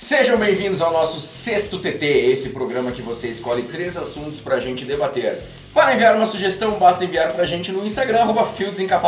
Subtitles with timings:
[0.00, 4.84] Sejam bem-vindos ao nosso sexto TT, esse programa que você escolhe três assuntos pra gente
[4.84, 5.42] debater.
[5.74, 8.42] Para enviar uma sugestão, basta enviar pra gente no Instagram, arroba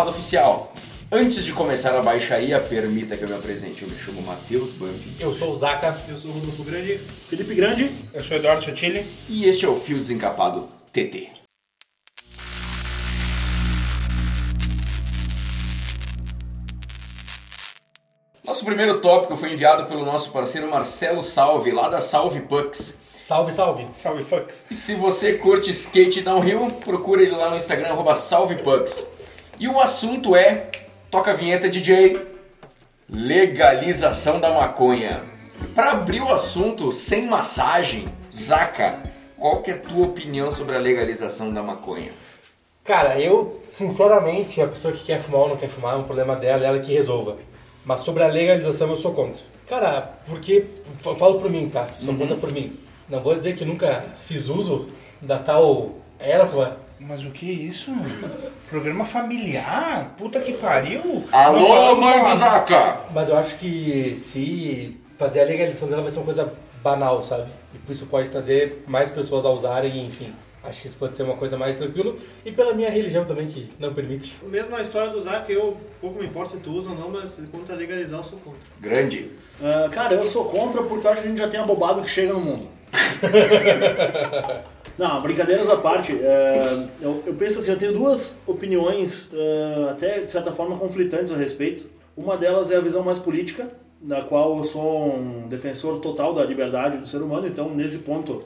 [0.08, 0.74] Oficial.
[1.12, 3.84] Antes de começar a baixaria, permita que eu me apresente.
[3.84, 5.96] Eu me chamo Matheus Bambi Eu sou o Zaca.
[6.08, 6.98] Eu sou o Rodolfo Grande.
[7.28, 7.88] Felipe Grande.
[8.12, 9.06] Eu sou Eduardo Sotile.
[9.28, 11.49] e este é o Fio Desencapado TT.
[18.60, 22.98] Nosso primeiro tópico foi enviado pelo nosso parceiro Marcelo Salve, lá da Salve Pucks.
[23.18, 23.86] Salve, salve.
[23.96, 24.66] Salve, fucks.
[24.70, 29.06] E se você curte skate downhill, procura ele lá no Instagram, arroba salvepucks.
[29.58, 30.68] E o assunto é,
[31.10, 32.20] toca a vinheta DJ,
[33.08, 35.22] legalização da maconha.
[35.74, 38.98] Para abrir o assunto sem massagem, Zaca,
[39.38, 42.12] qual que é a tua opinião sobre a legalização da maconha?
[42.84, 46.36] Cara, eu, sinceramente, a pessoa que quer fumar ou não quer fumar, é um problema
[46.36, 47.38] dela, ela que resolva.
[47.84, 49.42] Mas sobre a legalização eu sou contra.
[49.66, 50.64] Cara, porque,
[51.00, 51.86] falo por mim, tá?
[52.00, 52.76] Sou contra por mim.
[53.08, 54.88] Não vou dizer que nunca fiz uso
[55.20, 56.78] da tal erva.
[56.98, 57.90] Mas o que é isso?
[58.68, 60.14] Programa familiar?
[60.18, 61.24] Puta que pariu!
[61.32, 62.36] Alô, mãe do.
[62.36, 62.98] Zaca!
[63.12, 67.50] Mas eu acho que se fazer a legalização dela vai ser uma coisa banal, sabe?
[67.74, 70.32] E por isso pode trazer mais pessoas a usarem, enfim.
[70.62, 72.14] Acho que isso pode ser uma coisa mais tranquila.
[72.44, 74.36] E pela minha religião também, que não permite.
[74.42, 77.40] Mesmo a história do Zac, eu pouco me importa se tu usa ou não, mas
[77.50, 78.60] quanto a legalizar, eu sou contra.
[78.78, 79.30] Grande.
[79.62, 82.10] Ah, cara, eu sou contra porque eu acho que a gente já tem abobado que
[82.10, 82.68] chega no mundo.
[84.98, 90.20] Não, brincadeiras à parte, é, eu, eu penso assim, eu tenho duas opiniões é, até
[90.20, 91.86] de certa forma conflitantes a respeito.
[92.14, 96.44] Uma delas é a visão mais política, da qual eu sou um defensor total da
[96.44, 98.44] liberdade do ser humano, então nesse ponto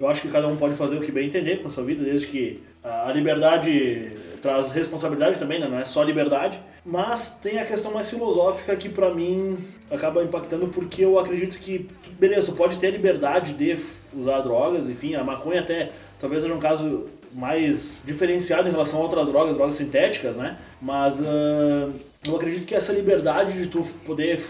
[0.00, 2.04] eu acho que cada um pode fazer o que bem entender com a sua vida,
[2.04, 5.68] desde que a liberdade traz responsabilidade também, né?
[5.68, 6.60] não é só liberdade.
[6.84, 9.56] Mas tem a questão mais filosófica que pra mim
[9.90, 13.78] acaba impactando porque eu acredito que, beleza, tu pode ter liberdade de
[14.12, 19.02] usar drogas, enfim, a maconha até talvez seja um caso mais diferenciado em relação a
[19.04, 20.56] outras drogas, drogas sintéticas, né?
[20.80, 21.90] Mas ah,
[22.26, 24.40] eu acredito que essa liberdade de tu poder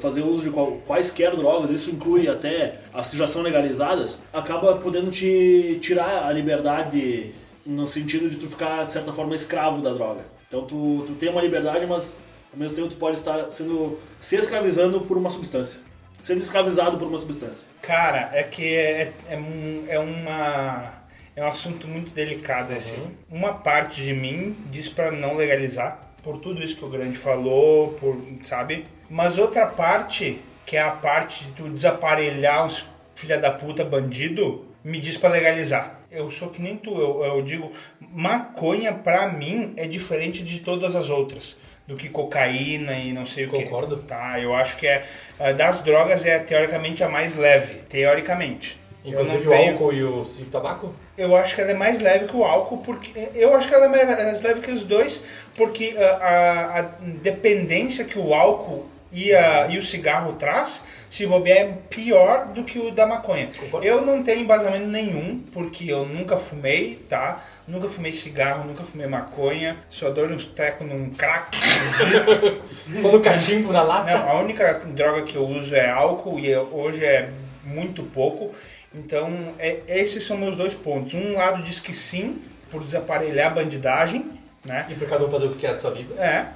[0.00, 4.76] fazer uso de qual- quaisquer drogas, isso inclui até as que já são legalizadas, acaba
[4.76, 7.32] podendo te tirar a liberdade
[7.66, 10.22] no sentido de tu ficar, de certa forma, escravo da droga.
[10.46, 12.20] Então tu, tu tem uma liberdade, mas
[12.52, 15.80] ao mesmo tempo tu pode estar sendo se escravizando por uma substância.
[16.20, 17.68] Sendo escravizado por uma substância.
[17.82, 20.94] Cara, é que é, é, um- é uma.
[21.36, 22.96] É um assunto muito delicado esse.
[23.30, 27.92] Uma parte de mim diz pra não legalizar, por tudo isso que o Grande falou,
[27.92, 28.86] por, sabe?
[29.08, 34.64] Mas outra parte, que é a parte de tu desaparelhar uns filha da puta bandido,
[34.84, 36.00] me diz pra legalizar.
[36.10, 37.70] Eu sou que nem tu, eu, eu digo,
[38.00, 41.58] maconha pra mim é diferente de todas as outras.
[41.86, 43.62] Do que cocaína e não sei o que.
[43.62, 43.96] Concordo.
[43.96, 45.06] Tá, eu acho que é
[45.38, 48.78] é, das drogas é teoricamente a mais leve, teoricamente.
[49.08, 50.94] Inclusive o tenho, álcool e o, e o tabaco?
[51.16, 53.86] eu acho que ela é mais leve que o álcool, porque eu acho que ela
[53.86, 55.22] é mais leve que os dois,
[55.56, 56.82] porque a, a- a
[57.22, 62.62] dependência que o álcool e, a- e o cigarro traz, se bobear, é pior do
[62.64, 63.48] que o da maconha.
[63.58, 63.86] Concordo.
[63.86, 67.42] Eu não tenho embasamento nenhum, porque eu nunca fumei, tá?
[67.66, 71.56] Nunca fumei cigarro, nunca fumei maconha, só dou uns trecos num crack.
[73.02, 74.10] Quando cachimbo na lata?
[74.18, 77.30] Não, a única droga que eu uso é álcool e eu- hoje é
[77.64, 78.50] muito pouco.
[78.94, 81.14] Então, é- esses são meus dois pontos.
[81.14, 82.40] Um lado diz que sim,
[82.70, 84.30] por desaparelhar a bandidagem,
[84.64, 84.86] né?
[84.88, 86.14] E pra cada um fazer o que quer da sua vida?
[86.22, 86.46] É.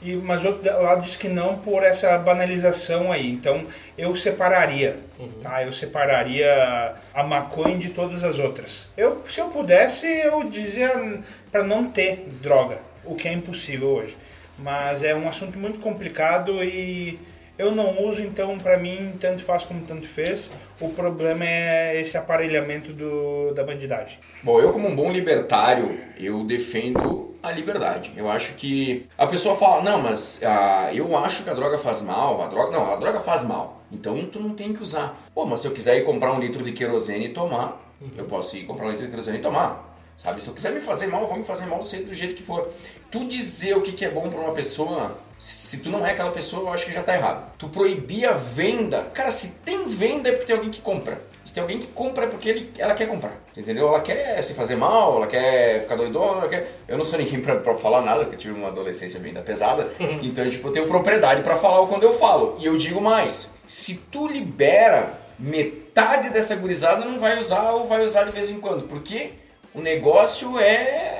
[0.00, 3.28] E, mas outro lado diz que não por essa banalização aí.
[3.30, 3.66] Então,
[3.96, 5.00] eu separaria,
[5.42, 5.64] tá?
[5.64, 8.90] Eu separaria a maconha de todas as outras.
[8.96, 11.20] Eu, se eu pudesse, eu dizia
[11.50, 14.16] para não ter droga, o que é impossível hoje.
[14.56, 17.18] Mas é um assunto muito complicado e
[17.58, 20.52] eu não uso, então para mim tanto faz como tanto fez.
[20.80, 24.18] O problema é esse aparelhamento do, da bandidagem.
[24.42, 28.12] Bom, eu como um bom libertário, eu defendo a liberdade.
[28.16, 32.00] Eu acho que a pessoa fala, não, mas ah, eu acho que a droga faz
[32.00, 33.82] mal, a droga, não, a droga faz mal.
[33.90, 35.18] Então tu não tem que usar.
[35.34, 37.80] Pô, mas se eu quiser ir comprar um litro de querosene e tomar,
[38.16, 39.87] eu posso ir comprar um litro de querosene e tomar.
[40.18, 42.34] Sabe, se eu quiser me fazer mal, eu vou me fazer mal sei do jeito
[42.34, 42.68] que for.
[43.08, 46.64] Tu dizer o que é bom pra uma pessoa, se tu não é aquela pessoa,
[46.64, 47.52] eu acho que já tá errado.
[47.56, 51.22] Tu proibir a venda, cara, se tem venda é porque tem alguém que compra.
[51.44, 53.86] Se tem alguém que compra é porque ele, ela quer comprar, entendeu?
[53.86, 56.80] Ela quer se fazer mal, ela quer ficar doidona, ela quer...
[56.88, 59.40] Eu não sou ninguém pra, pra falar nada, porque eu tive uma adolescência bem da
[59.40, 59.88] pesada.
[60.20, 62.56] Então, tipo, eu tenho propriedade pra falar quando eu falo.
[62.58, 68.04] E eu digo mais, se tu libera metade dessa gurizada, não vai usar ou vai
[68.04, 68.88] usar de vez em quando.
[68.88, 69.30] Porque
[69.74, 71.16] o negócio é...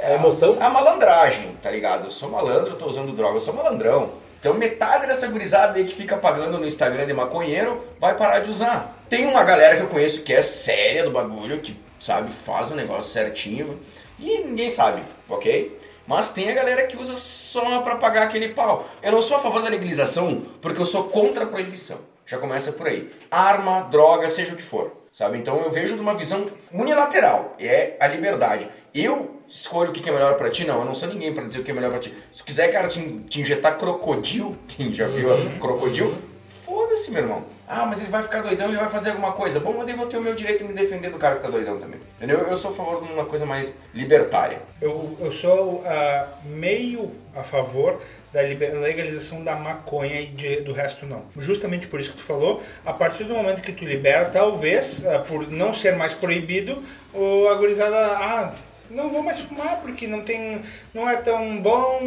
[0.00, 0.56] É emoção?
[0.60, 2.06] É a malandragem, tá ligado?
[2.06, 4.12] Eu sou malandro, eu tô usando droga, eu sou malandrão.
[4.40, 8.50] Então metade dessa gurizada aí que fica pagando no Instagram de maconheiro vai parar de
[8.50, 9.00] usar.
[9.08, 12.74] Tem uma galera que eu conheço que é séria do bagulho, que sabe, faz o
[12.74, 13.78] negócio certinho
[14.18, 15.78] e ninguém sabe, ok?
[16.04, 18.84] Mas tem a galera que usa só pra pagar aquele pau.
[19.00, 21.98] Eu não sou a favor da legalização porque eu sou contra a proibição.
[22.26, 23.10] Já começa por aí.
[23.30, 25.01] Arma, droga, seja o que for.
[25.12, 25.36] Sabe?
[25.38, 27.54] Então eu vejo de uma visão unilateral.
[27.60, 28.68] É a liberdade.
[28.94, 30.64] Eu escolho o que é melhor pra ti?
[30.64, 32.14] Não, eu não sou ninguém pra dizer o que é melhor pra ti.
[32.32, 36.18] Se quiser, cara, te, te injetar crocodilo, quem já viu Uhum.
[36.64, 37.44] foda-se, meu irmão.
[37.68, 39.58] Ah, mas ele vai ficar doidão, ele vai fazer alguma coisa.
[39.60, 41.48] Bom, mas eu vou ter o meu direito de me defender do cara que tá
[41.48, 41.98] doidão também.
[42.16, 42.38] Entendeu?
[42.40, 44.60] Eu sou a favor de uma coisa mais libertária.
[44.80, 47.98] Eu, eu sou ah, meio a favor
[48.32, 51.24] da legalização da maconha e de- do resto não.
[51.36, 55.18] Justamente por isso que tu falou, a partir do momento que tu libera, talvez, ah,
[55.18, 56.82] por não ser mais proibido,
[57.12, 58.52] o a gurizada, ah,
[58.90, 60.60] não vou mais fumar porque não tem,
[60.92, 62.00] não é tão bom,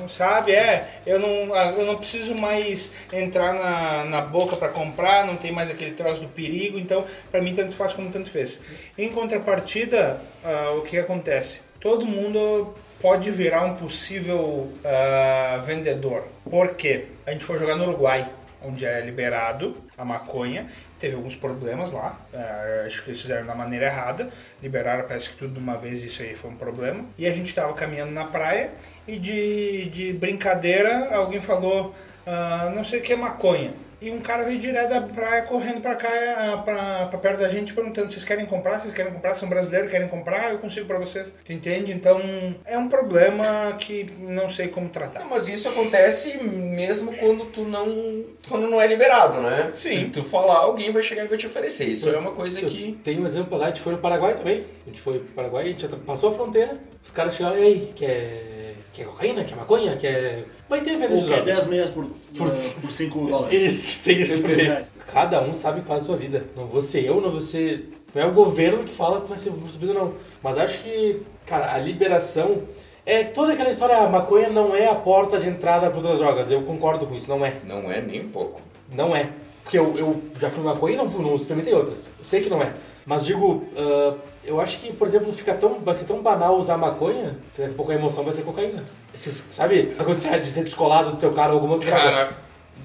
[0.00, 0.52] não, sabe?
[0.52, 5.36] É, eu não, ah, eu não preciso mais entrar na, na boca para comprar, não
[5.36, 8.60] tem mais aquele troço do perigo, então para mim tanto faz como tanto fez.
[8.96, 11.60] Em contrapartida, ah, o que acontece?
[11.80, 16.26] Todo mundo pode virar um possível ah, vendedor.
[16.48, 17.06] Por quê?
[17.26, 18.28] A gente foi jogar no Uruguai,
[18.62, 20.66] onde é liberado a maconha.
[20.98, 24.30] Teve alguns problemas lá, ah, acho que eles fizeram da maneira errada,
[24.62, 27.04] liberaram parece que tudo de uma vez, isso aí foi um problema.
[27.18, 28.70] E a gente estava caminhando na praia
[29.06, 31.94] e de, de brincadeira alguém falou,
[32.26, 33.85] ah, não sei o que é maconha.
[34.06, 37.48] E um cara veio direto da praia correndo pra cá, ah, pra, pra perto da
[37.48, 38.78] gente, perguntando: vocês querem comprar?
[38.78, 39.34] Vocês querem comprar?
[39.34, 40.52] São brasileiros, querem comprar?
[40.52, 41.34] Eu consigo pra vocês.
[41.44, 41.90] Tu entende?
[41.90, 42.20] Então
[42.64, 45.18] é um problema que não sei como tratar.
[45.18, 48.24] Não, mas isso acontece mesmo quando tu não.
[48.48, 49.70] quando não é liberado, né?
[49.74, 49.90] Sim.
[49.90, 51.86] Se tu falar, alguém vai chegar e vai te oferecer.
[51.86, 52.96] Isso é uma coisa que.
[53.02, 54.66] Tem um exemplo lá, a gente foi no Paraguai também.
[54.86, 58.74] A gente foi pro Paraguai, a gente passou a fronteira, os caras chegaram, ei, quer,
[58.92, 60.44] quer cocaína, quer maconha, quer...
[60.68, 61.56] Vai ter venda Ou de que é drogas.
[61.56, 63.62] 10 meias por, Por- eh, por 5 dólares.
[63.62, 64.64] Isso, tem isso 100 também.
[64.66, 64.90] reais.
[65.12, 66.44] Cada um sabe o que faz a sua vida.
[66.56, 67.88] Não vou ser eu, não vou ser...
[68.14, 70.12] Não é o governo que fala que vai ser a sua vida, não.
[70.42, 72.62] Mas acho que, cara, a liberação...
[73.08, 76.50] É toda aquela história, a maconha não é a porta de entrada para outras drogas.
[76.50, 77.58] Eu concordo com isso, não é.
[77.68, 78.60] Não é nem um pouco.
[78.92, 79.30] Não é.
[79.62, 82.06] Porque eu, eu já fui maconha e não, fui- não experimentei outras.
[82.18, 82.72] Eu sei que não é.
[83.04, 84.14] Mas digo, ah,
[84.44, 87.74] eu acho que, por exemplo, fica tão, vai ser tão banal usar maconha que daqui
[87.74, 88.84] a pouco a emoção vai ser cocaína.
[89.16, 89.94] Esses, sabe?
[89.96, 92.04] Quando você é de ser descolado do seu cara ou alguma outra droga.
[92.04, 92.36] Cara,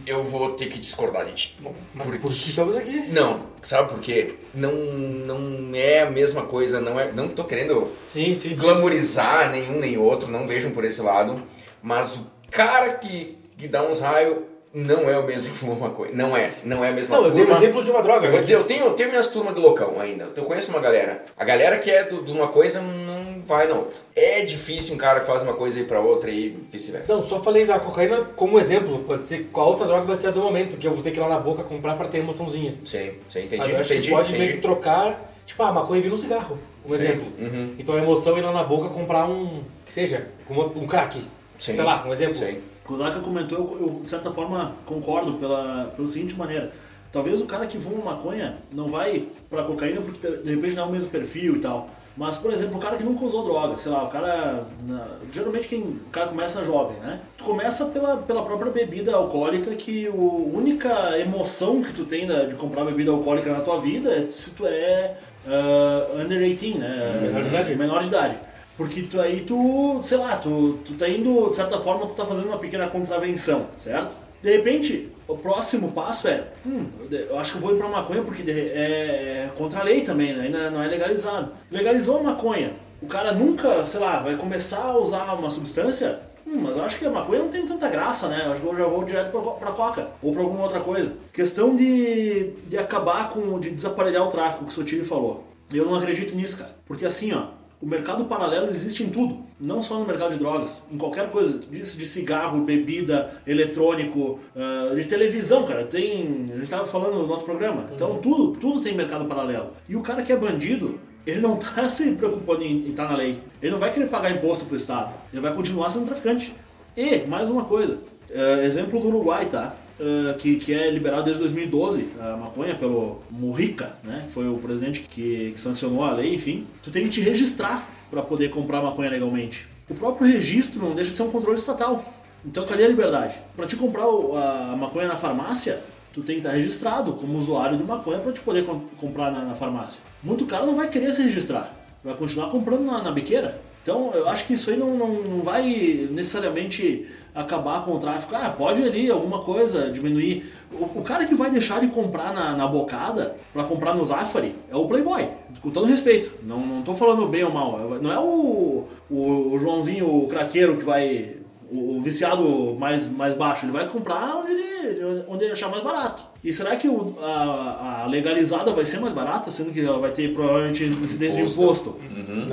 [0.07, 1.57] eu vou ter que discordar de ti.
[1.59, 3.09] Bom, mas Por que estamos aqui.
[3.09, 4.35] Não, sabe por quê?
[4.53, 7.11] Não, não é a mesma coisa, não é.
[7.11, 8.61] Não tô querendo Sim, sim, sim.
[8.61, 11.35] glamorizar nenhum nem outro, não vejam por esse lado.
[11.83, 14.37] Mas o cara que, que dá uns raios
[14.73, 16.11] não é o mesmo que fuma maconha.
[16.13, 17.61] Não é, não é a mesma Não, eu dei um turma.
[17.61, 18.25] exemplo de uma droga.
[18.27, 18.41] Eu vou né?
[18.41, 20.29] dizer, eu tenho, eu tenho minhas turmas de loucão ainda.
[20.35, 21.25] Eu conheço uma galera.
[21.37, 23.10] A galera que é do- de uma coisa não
[23.45, 23.97] vai na outra.
[24.15, 27.13] É difícil um cara que faz uma coisa ir pra outra e vice-versa.
[27.13, 28.99] Não, só falei da cocaína como exemplo.
[28.99, 31.17] Pode ser qual outra droga vai ser a do momento, que eu vou ter que
[31.17, 32.75] ir lá na boca comprar pra ter emoçãozinzinha.
[32.85, 33.71] Sim, sim, entendi, Sabe?
[33.73, 34.57] Eu acho entendi, que pode meio entendi.
[34.57, 36.95] que trocar, tipo, a maconha vira um cigarro, um Sim.
[36.95, 37.27] exemplo.
[37.39, 37.75] Uhum.
[37.77, 41.19] Então a emoção é ir lá na boca comprar um, que seja, como um crack.
[41.59, 41.75] Sim.
[41.75, 42.35] Sei lá, um exemplo.
[42.35, 42.57] Sim.
[42.89, 46.73] O Zaka comentou, eu, eu, de certa forma concordo pela, pela seguinte maneira.
[47.11, 50.85] Talvez o cara que fuma maconha não vai pra cocaína porque de repente não é
[50.87, 51.89] o mesmo perfil e tal.
[52.17, 54.65] Mas, por exemplo, o cara que nunca usou droga, sei lá, o cara.
[54.85, 57.19] na- geralmente quem, o cara começa jovem, né?
[57.37, 62.43] Tu começa pela, pela própria bebida alcoólica, que a única emoção que tu tem da-
[62.45, 65.15] de comprar bebida alcoólica na tua vida é se tu é
[65.47, 67.19] ah, under 18, né?
[67.21, 67.75] Menor de idade.
[67.75, 68.37] Menor de idade.
[68.77, 72.25] Porque tu aí tu, sei lá, tu, tu tá indo, de certa forma, tu tá
[72.25, 74.15] fazendo uma pequena contravenção, certo?
[74.41, 78.21] De repente, o próximo passo é, hum, eu acho que eu vou ir pra maconha
[78.21, 80.45] porque é, é contra a lei também, né?
[80.45, 81.51] ainda não é legalizado.
[81.69, 86.59] Legalizou a maconha, o cara nunca, sei lá, vai começar a usar uma substância, hum,
[86.61, 88.43] mas eu acho que a maconha não tem tanta graça, né?
[88.45, 91.15] Eu acho que eu já vou direto pra, pra coca ou pra alguma outra coisa.
[91.33, 95.45] Questão de, de acabar com, de desaparelhar o tráfico que o Sotiri falou.
[95.73, 96.75] Eu não acredito nisso, cara.
[96.85, 97.45] Porque assim, ó,
[97.81, 101.57] o mercado paralelo existe em tudo, não só no mercado de drogas, em qualquer coisa,
[101.57, 105.83] disso de cigarro, bebida, eletrônico, ah, de televisão, cara.
[105.83, 107.89] Tem, a gente tava falando no nosso programa.
[107.93, 109.71] Então tudo, tudo tem mercado paralelo.
[109.89, 113.39] E o cara que é bandido, ele não tá se preocupando em estar na lei.
[113.61, 115.13] Ele não vai querer pagar imposto pro estado.
[115.33, 116.55] Ele vai continuar sendo traficante.
[116.95, 117.99] E mais uma coisa,
[118.31, 119.75] ah, exemplo do Uruguai, tá?
[120.01, 124.23] Uh, que, que é liberado desde 2012, a maconha pelo Mujica, né?
[124.25, 126.65] Que foi o presidente que, que sancionou a lei, enfim.
[126.81, 129.67] Tu tem que te registrar para poder comprar maconha legalmente.
[129.87, 132.03] O próprio registro não deixa de ser um controle estatal.
[132.43, 133.35] Então cadê a liberdade?
[133.55, 137.83] Para te comprar a maconha na farmácia, tu tem que estar registrado como usuário de
[137.83, 140.01] maconha para te poder com- comprar na, na farmácia.
[140.23, 143.61] Muito cara não vai querer se registrar, vai continuar comprando na, na biqueira.
[143.83, 148.35] Então eu acho que isso aí não, não, não vai necessariamente acabar com o tráfico.
[148.35, 150.51] Ah, pode ali alguma coisa diminuir.
[150.71, 154.55] O, o cara que vai deixar de comprar na, na bocada pra comprar no Zafari
[154.69, 155.27] é o Playboy.
[155.61, 156.33] Com todo respeito.
[156.43, 157.79] Não, não tô falando bem ou mal.
[158.01, 161.40] Não é o, o, o Joãozinho, o craqueiro que vai.
[161.73, 163.65] O, o viciado mais, mais baixo.
[163.65, 166.23] Ele vai comprar onde ele, onde ele achar mais barato.
[166.43, 170.11] E será que o- a, a legalizada vai ser mais barata, sendo que ela vai
[170.11, 171.95] ter provavelmente incidência de imposto?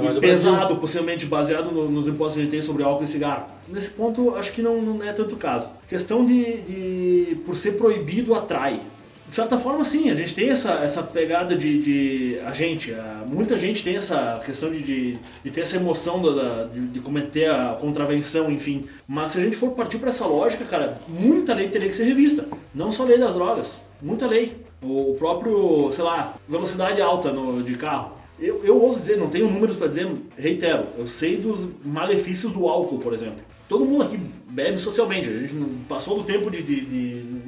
[0.03, 3.07] Mas E pesado, possivelmente baseado no- nos impostos que a gente tem sobre álcool e
[3.07, 3.47] cigarro.
[3.69, 5.69] Nesse ponto, acho que não, não é tanto o caso.
[5.89, 8.81] Questão de, de por ser proibido atrai.
[9.29, 13.25] De certa forma, sim, a gente tem essa, essa pegada de, de- A gente, a-
[13.27, 17.01] muita gente tem essa questão de, de, de ter essa emoção da, da- de, de
[17.01, 18.87] cometer a contravenção, enfim.
[19.07, 22.05] Mas se a gente for partir para essa lógica, cara, muita lei teria que ser
[22.05, 22.47] revista.
[22.75, 24.57] Não só a lei das drogas, muita lei.
[24.83, 28.13] O, o próprio, sei lá, velocidade alta no, de carro.
[28.41, 32.69] Eu, eu ouso dizer, não tenho números para dizer, reitero, eu sei dos malefícios do
[32.69, 33.43] álcool, por exemplo.
[33.69, 34.19] Todo mundo aqui
[34.49, 36.81] bebe socialmente, a gente não passou do tempo de, de,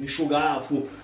[0.03, 0.61] enxugar,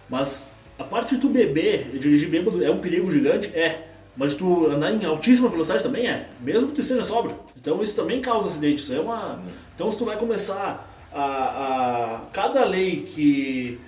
[0.10, 3.50] mas a parte de tu beber e dirigir bêbado é um perigo gigante?
[3.55, 3.88] É.
[4.15, 7.38] Mas tu andar em altíssima velocidade também é, mesmo que tu esteja sóbrio.
[7.55, 8.81] Então isso também causa acidente.
[8.81, 9.41] Isso é uma.
[9.75, 11.24] Então se tu vai começar a.
[11.24, 13.79] a cada lei que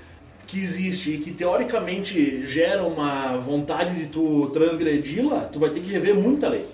[0.49, 5.91] que existe e que teoricamente gera uma vontade de tu transgredi-la, tu vai ter que
[5.91, 6.65] rever muita lei.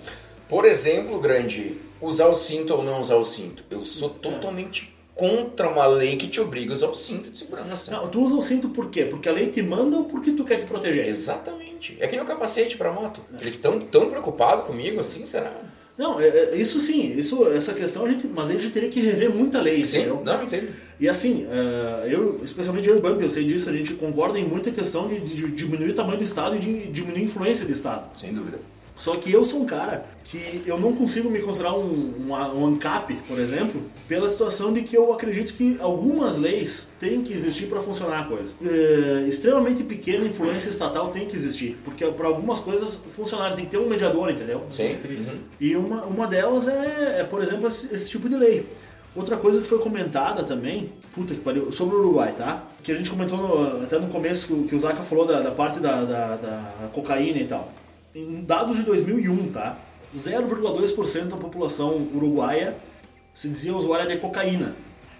[0.48, 3.64] Por exemplo, grande, usar o cinto ou não usar o cinto.
[3.70, 7.90] Eu sou totalmente contra uma lei que te obriga a usar o cinto de segurança.
[7.90, 9.06] Não, tu usa o cinto por quê?
[9.06, 11.08] Porque a lei te manda ou porque tu quer te proteger?
[11.08, 11.96] Exatamente.
[11.98, 13.22] É que nem o capacete pra moto.
[13.40, 15.52] Eles estão tão preocupados comigo assim, será?
[15.96, 19.00] Não, é- é- isso sim, isso, essa questão a gente, mas a gente teria que
[19.00, 20.20] rever muita lei, Sim, entendeu?
[20.22, 20.68] não entendo.
[21.00, 24.38] E assim, eh, eu, especialmente eu e o Bump, eu sei disso, a gente concorda
[24.38, 27.64] em muita questão de, de diminuir o tamanho do Estado e de diminuir a influência
[27.64, 28.10] do Estado.
[28.18, 28.60] Sem dúvida.
[28.96, 32.66] Só que eu sou um cara que eu não consigo me considerar um, um, um
[32.66, 37.66] ANCAP, por exemplo, pela situação de que eu acredito que algumas leis têm que existir
[37.66, 38.52] para funcionar a coisa.
[38.64, 43.70] É, extremamente pequena influência estatal tem que existir, porque para algumas coisas funcionarem tem que
[43.70, 44.62] ter um mediador, entendeu?
[44.70, 44.96] Sim.
[45.32, 45.38] Uhum.
[45.60, 48.66] E uma, uma delas é, é, por exemplo, esse, esse tipo de lei.
[49.14, 52.64] Outra coisa que foi comentada também, puta que pariu, sobre o Uruguai, tá?
[52.82, 55.40] Que a gente comentou no- até no começo que, o- que o Zaka falou da,
[55.40, 57.72] da parte da, da, da cocaína e tal.
[58.16, 59.78] Em dados de 2001, tá?
[60.16, 62.74] 0,2% da população uruguaia
[63.34, 64.74] se dizia usuária de cocaína.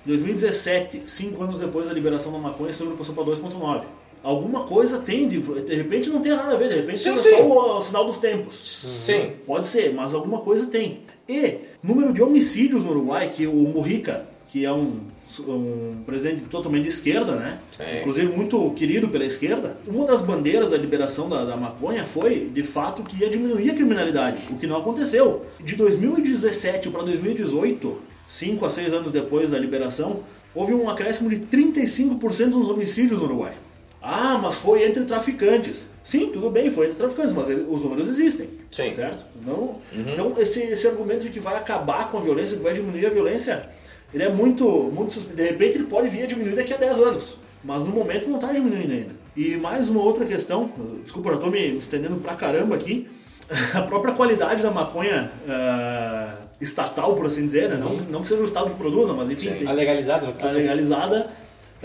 [0.06, 3.82] Em 2017, cinco anos depois da liberação da maconha, esse número passou para 2,9%.
[4.22, 7.16] Alguma coisa tem, de, de repente não tem nada a ver, de repente Sim, é
[7.18, 7.30] sim.
[7.36, 8.54] só o, sinal dos tempos.
[8.64, 9.32] Sim.
[9.46, 11.02] Pode ser, mas alguma coisa tem.
[11.28, 15.00] E número de homicídios no Uruguai, que o Mujica, que é um,
[15.48, 17.58] um presidente totalmente de esquerda, né?
[17.76, 18.00] Sim.
[18.00, 22.62] Inclusive muito querido pela esquerda, uma das bandeiras da liberação da, da maconha foi, de
[22.62, 25.44] fato, que ia diminuir a criminalidade, o que não aconteceu.
[25.62, 30.20] De 2017 para 2018, 5 a 6 anos depois da liberação,
[30.54, 33.54] houve um acréscimo de 35% nos homicídios no Uruguai.
[34.00, 35.88] Ah, mas foi entre traficantes.
[36.04, 38.48] Sim, tudo bem, foi entre traficantes, mas os números existem.
[38.70, 38.94] Sim.
[38.94, 39.24] Certo?
[39.44, 43.06] Não, Então, esse, esse argumento de que vai acabar com a violência, que vai diminuir
[43.06, 43.68] a violência,
[44.16, 47.38] ele é muito, muito De repente, ele pode vir a diminuir daqui a 10 anos.
[47.62, 49.14] Mas no momento não está diminuindo ainda.
[49.36, 50.70] E mais uma outra questão,
[51.02, 53.06] desculpa, eu estou me estendendo pra caramba aqui.
[53.74, 57.76] A própria qualidade da maconha ah, estatal, por assim dizer, né?
[57.76, 61.30] não, não que seja o Estado que produza, mas enfim, tem, A legalizada, a legalizada,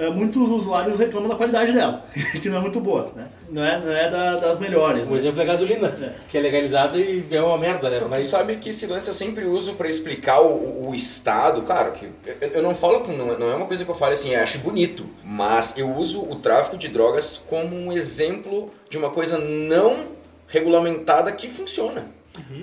[0.10, 2.03] muitos usuários reclamam da qualidade dela,
[2.41, 3.27] que não é muito boa, né?
[3.50, 5.08] Não é, não é da- das melhores.
[5.08, 5.17] Um né?
[5.17, 6.13] exemplo é a gasolina, É.
[6.29, 8.00] que é legalizada e é uma merda, né?
[8.00, 11.62] Não, Mas Tu sabe que esse lance eu sempre uso pra explicar o, o Estado.
[11.63, 13.12] Claro que eu, eu não falo com.
[13.12, 15.05] Não é- não é uma coisa que eu falo assim, eu acho bonito.
[15.24, 20.08] Mas eu uso o tráfico de drogas como um exemplo de uma coisa não
[20.48, 22.05] regulamentada que funciona.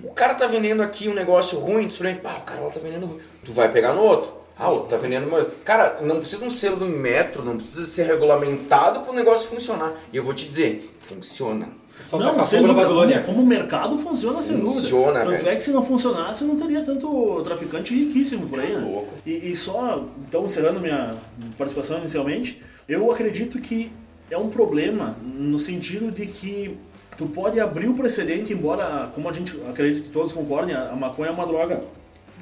[0.02, 3.06] O cara tá vendendo aqui um negócio ruim, tu pá, o cara lá tá vendendo
[3.06, 3.20] ruim.
[3.44, 4.32] Tu vai pegar no outro.
[4.58, 5.26] Ah, o tá vendendo.
[5.28, 9.48] uma- Cara, não precisa de um selo do metro, não precisa ser regulamentado pro negócio
[9.48, 9.92] funcionar.
[10.12, 11.68] E eu vou te dizer, funciona.
[12.08, 13.22] só Não, sem dúvida, como, Babilônia.
[13.22, 14.80] como o mercado funciona sem dúvida.
[14.82, 15.48] Funciona, Tanto velho.
[15.48, 18.80] é que se não funcionasse, não teria tanto traficante riquíssimo por aí, né?
[18.88, 19.12] louco.
[19.26, 21.14] E, e só, então, encerrando minha
[21.56, 23.90] participação inicialmente, eu acredito que
[24.30, 26.76] é um problema no sentido de que
[27.16, 30.96] tu pode abrir o precedente, embora, como a gente acredita que todos concordem, a a
[30.96, 31.82] maconha é uma droga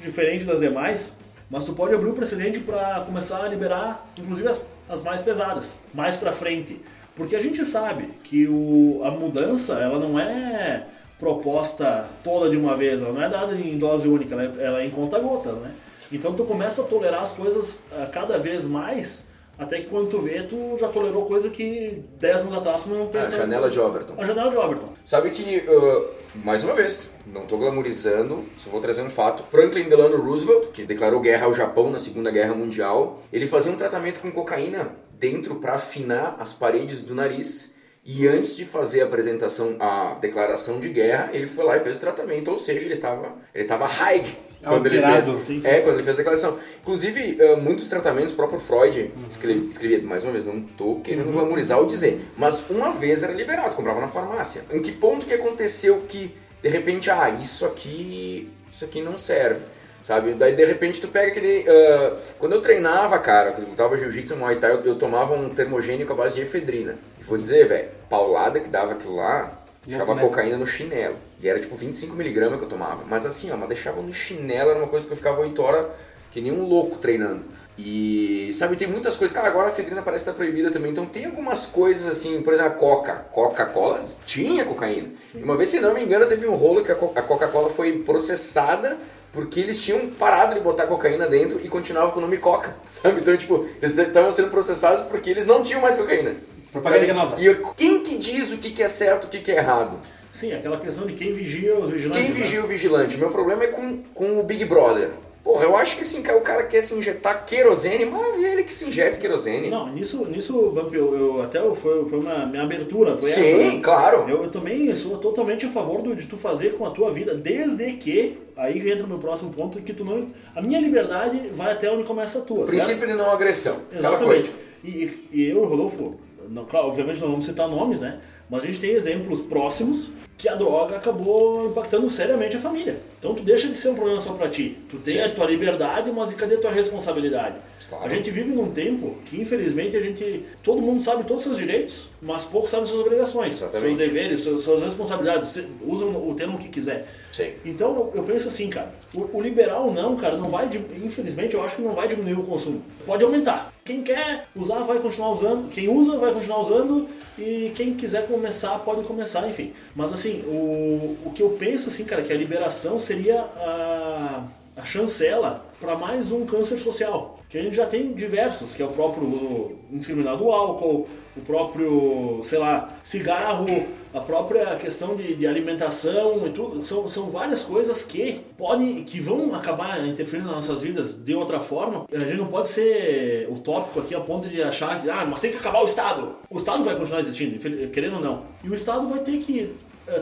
[0.01, 1.15] diferente das demais,
[1.49, 5.79] mas tu pode abrir o precedente para começar a liberar, inclusive as, as mais pesadas,
[5.93, 6.81] mais para frente,
[7.15, 10.85] porque a gente sabe que o, a mudança ela não é
[11.17, 14.81] proposta toda de uma vez, ela não é dada em dose única, ela é, ela
[14.81, 15.71] é em conta gotas, né?
[16.11, 19.25] Então tu começa a tolerar as coisas ah, cada vez mais
[19.59, 23.05] Até que quando tu vê, tu já tolerou coisa que 10 anos atrás tu não
[23.05, 23.37] A pensava.
[23.37, 24.13] janela de Overton.
[24.15, 24.89] A janela de Overton.
[25.03, 26.05] Sabe que, uh,
[26.43, 29.43] mais uma vez, não estou glamorizando, só vou trazer um fato.
[29.49, 33.75] Franklin Delano Roosevelt, que declarou guerra ao Japão na Segunda Guerra Mundial, ele fazia um
[33.75, 37.73] tratamento com cocaína dentro para afinar as paredes do nariz.
[38.05, 41.97] E antes de fazer a apresentação, a declaração de guerra, ele foi lá e fez
[41.97, 44.23] o tratamento, ou seja, ele estava ele tava high
[44.63, 45.47] quando ele Alterado, fez.
[45.47, 45.67] sim, sim.
[45.67, 46.57] É, quando ele fez a declaração.
[46.81, 51.31] Inclusive, uh, muitos tratamentos, o próprio Freud escrevia, escrevia, mais uma vez, não tô querendo
[51.31, 54.63] glamorizar ou dizer, mas uma vez era liberado, comprava na farmácia.
[54.71, 59.61] Em que ponto que aconteceu que, de repente, ah, isso aqui, isso aqui não serve,
[60.03, 60.33] sabe?
[60.33, 61.65] Daí, de repente, tu pega aquele...
[61.69, 65.49] uh, quando eu treinava, cara, quando eu lutava jiu-jitsu muay thai, eu, eu tomava um
[65.49, 66.95] termogênico à base de efedrina.
[67.19, 69.56] E vou dizer, velho, paulada que dava aquilo lá,
[69.87, 70.21] deixava né?
[70.21, 71.15] cocaína no chinelo.
[71.41, 73.03] E era tipo 25mg que eu tomava.
[73.07, 75.87] Mas assim, ó, mas deixava no chinelo, era uma coisa que eu ficava 8 horas
[76.31, 77.43] que nem um louco treinando.
[77.77, 79.35] E sabe, tem muitas coisas.
[79.35, 80.91] Cara, agora a efedrina parece estar proibida também.
[80.91, 83.13] Então tem algumas coisas assim, por exemplo, a Coca.
[83.31, 85.09] Coca-Cola tinha cocaína.
[85.33, 87.99] E uma vez, se não me engano, teve um rolo que a a Coca-Cola foi
[87.99, 88.97] processada
[89.31, 93.21] porque eles tinham parado de botar cocaína dentro e continuava com o nome Coca, sabe?
[93.21, 96.35] Então, tipo, eles estavam sendo processados porque eles não tinham mais cocaína.
[96.71, 97.35] Propaganda enganosa.
[97.39, 99.99] E quem que diz o que é certo e o que é errado?
[100.31, 102.25] Sim, aquela questão de quem vigia os vigilantes.
[102.25, 102.41] Quem né?
[102.41, 103.17] vigia o vigilante?
[103.17, 105.09] Meu problema é com, com o Big Brother.
[105.47, 108.73] Porra, eu acho que assim, o cara quer se injetar querosene, mas é ele que
[108.73, 109.69] se injeta querosene.
[109.69, 113.57] Não, nisso, nisso Bump, eu, eu até foi, foi uma minha abertura, foi Sim, essa.
[113.75, 113.79] né?
[113.81, 114.29] claro.
[114.29, 117.33] Eu, eu também sou totalmente a favor do, de tu fazer com a tua vida,
[117.33, 120.27] desde que, aí entra o meu próximo ponto, que tu não.
[120.53, 122.67] A minha liberdade vai até onde começa a tua.
[122.67, 122.69] certo?
[122.71, 123.77] Princípio de não agressão.
[123.95, 124.51] Exatamente.
[124.83, 126.15] E, e eu o Rodolfo,
[126.49, 128.19] não, claro, obviamente não vamos citar nomes, né?
[128.49, 133.01] Mas a gente tem exemplos próximos que a droga acabou impactando seriamente a família.
[133.17, 134.77] Então tu deixa de ser um problema só pra ti.
[134.87, 135.21] Tu tem Sim.
[135.21, 137.55] a tua liberdade, mas e cadê a tua responsabilidade?
[137.89, 138.05] Claro.
[138.05, 140.45] A gente vive num tempo que infelizmente a gente.
[140.61, 143.81] Todo mundo sabe todos os seus direitos, mas poucos sabem suas obrigações, Exatamente.
[143.81, 145.63] seus deveres, suas, suas responsabilidades.
[145.85, 147.07] Usam o termo que quiser.
[147.31, 147.51] Sim.
[147.63, 150.67] Então eu, penso assim, cara, o, o liberal não, cara, não vai,
[151.01, 152.83] infelizmente eu acho que não vai diminuir o consumo.
[153.05, 153.73] Pode aumentar.
[153.85, 158.79] Quem quer usar vai continuar usando, quem usa vai continuar usando e quem quiser começar
[158.79, 159.71] pode começar, enfim.
[159.95, 164.43] Mas assim, o, o que eu penso assim, cara, que a liberação seria a,
[164.75, 167.39] a chancela para mais um câncer social.
[167.49, 171.41] Que a gente já tem diversos, que é o próprio uso indiscriminado do álcool, o
[171.41, 176.81] próprio, sei lá, cigarro, a própria questão de, de alimentação e tudo.
[176.83, 181.61] São, são várias coisas que podem, que vão acabar interferindo nas nossas vidas de outra
[181.61, 182.05] forma.
[182.11, 185.51] A gente não pode ser utópico aqui a ponto de achar que, ah, mas tem
[185.51, 186.35] que acabar o Estado.
[186.49, 187.57] O Estado vai continuar existindo,
[187.89, 188.43] querendo ou não.
[188.63, 189.73] E o Estado vai ter que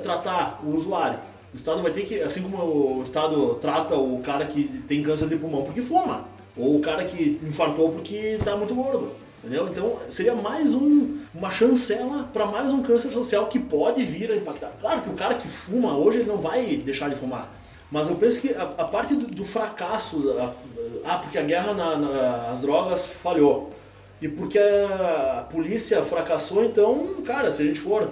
[0.01, 1.19] tratar o usuário.
[1.53, 2.57] O Estado vai ter que, assim como
[2.97, 6.25] o Estado trata o cara que tem câncer de pulmão porque fuma,
[6.57, 9.67] ou o cara que infartou porque tá muito gordo, entendeu?
[9.71, 14.35] Então seria mais um, uma chancela para mais um câncer social que pode vir a
[14.35, 14.73] impactar.
[14.81, 17.49] Claro que o cara que fuma hoje ele não vai deixar de fumar,
[17.89, 20.35] mas eu penso que a, a parte do, do fracasso,
[21.05, 23.71] ah, porque a guerra na- na- drogas falhou.
[24.21, 28.09] E porque a polícia fracassou, então, cara, se a gente for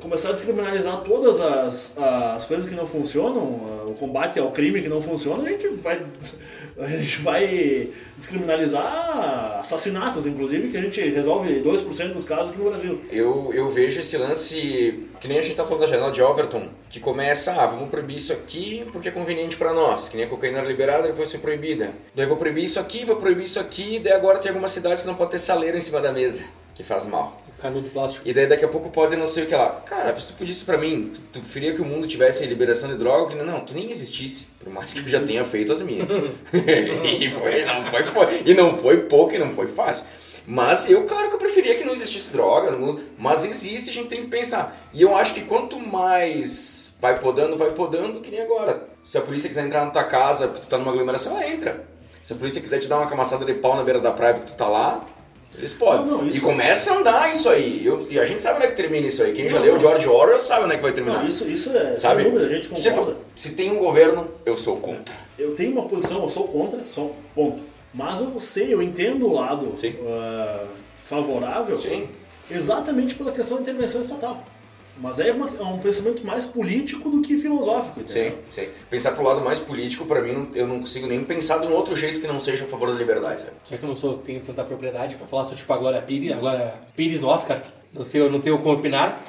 [0.00, 3.42] começar a descriminalizar todas as, as coisas que não funcionam,
[3.86, 6.02] o combate ao crime que não funciona, a gente vai,
[6.78, 12.68] a gente vai descriminalizar assassinatos, inclusive, que a gente resolve 2% dos casos aqui no
[12.68, 13.00] Brasil.
[13.10, 16.68] Eu, eu vejo esse lance, que nem a gente tá falando da janela de Overton,
[16.90, 20.28] que começa, ah, vamos proibir isso aqui porque é conveniente pra nós, que nem a
[20.28, 21.92] cocaína era liberada, depois foi proibida.
[22.14, 25.08] Daí vou proibir isso aqui, vou proibir isso aqui, daí agora tem algumas cidades que
[25.08, 26.44] não pode ter saleiro em cima da mesa,
[26.76, 27.40] que faz mal.
[27.58, 28.28] Canudo plástico.
[28.28, 29.80] E daí daqui a pouco pode não sei o que lá.
[29.86, 32.96] Cara, se tu pedisse pra mim, tu, tu preferia que o mundo tivesse liberação de
[32.96, 33.30] droga?
[33.30, 34.48] Que não, não, que nem existisse.
[34.60, 36.10] Por mais que eu já tenha feito as minhas.
[36.52, 40.04] e, foi, não foi, foi, e não foi pouco e não foi fácil.
[40.46, 43.00] Mas eu, claro que eu preferia que não existisse droga no mundo.
[43.18, 44.76] Mas existe, a gente tem que pensar.
[44.92, 48.86] E eu acho que quanto mais vai podando, vai podando, que nem agora.
[49.02, 51.86] Se a polícia quiser entrar na tua casa porque tu tá numa aglomeração, ela entra.
[52.22, 54.52] Se a polícia quiser te dar uma camaçada de pau na beira da praia porque
[54.52, 55.06] tu tá lá,
[55.58, 56.06] eles podem.
[56.06, 57.84] Não, não, isso- E começa a andar isso aí.
[57.84, 59.32] Eu- e a gente sabe onde é que termina isso aí.
[59.32, 59.80] Quem já Não, leu não.
[59.80, 61.20] George Orwell sabe onde é que vai terminar.
[61.20, 62.22] Não, isso, isso é, sabe?
[62.22, 63.16] sem dúvida, a gente se, concorda.
[63.34, 65.14] se tem um governo, eu sou contra.
[65.38, 67.60] Eu tenho uma posição, eu sou contra, só ponto.
[67.92, 69.74] Mas eu sei, eu entendo o lado
[70.06, 70.64] ah,
[71.02, 72.08] favorável Sim.
[72.50, 74.44] exatamente pela questão da intervenção estatal.
[74.98, 78.30] Mas é, uma- é um pensamento mais político do que filosófico, entendeu?
[78.30, 78.68] Sim, sim.
[78.88, 81.74] Pensar pro lado mais político, pra mim, não- eu não consigo nem pensar de um
[81.74, 83.52] outro jeito que não seja a favor da liberdade, sabe?
[83.70, 86.32] Já que eu não sou, tenho tanta propriedade pra falar, sou tipo a Glória Pires,
[86.32, 89.20] a Glória Pires no Oscar, não sei, eu não tenho como opinar.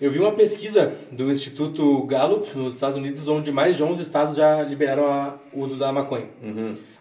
[0.00, 4.36] Eu vi uma pesquisa do Instituto Gallup nos Estados Unidos, onde mais de 11 estados
[4.36, 6.26] já liberaram a- o uso da maconha.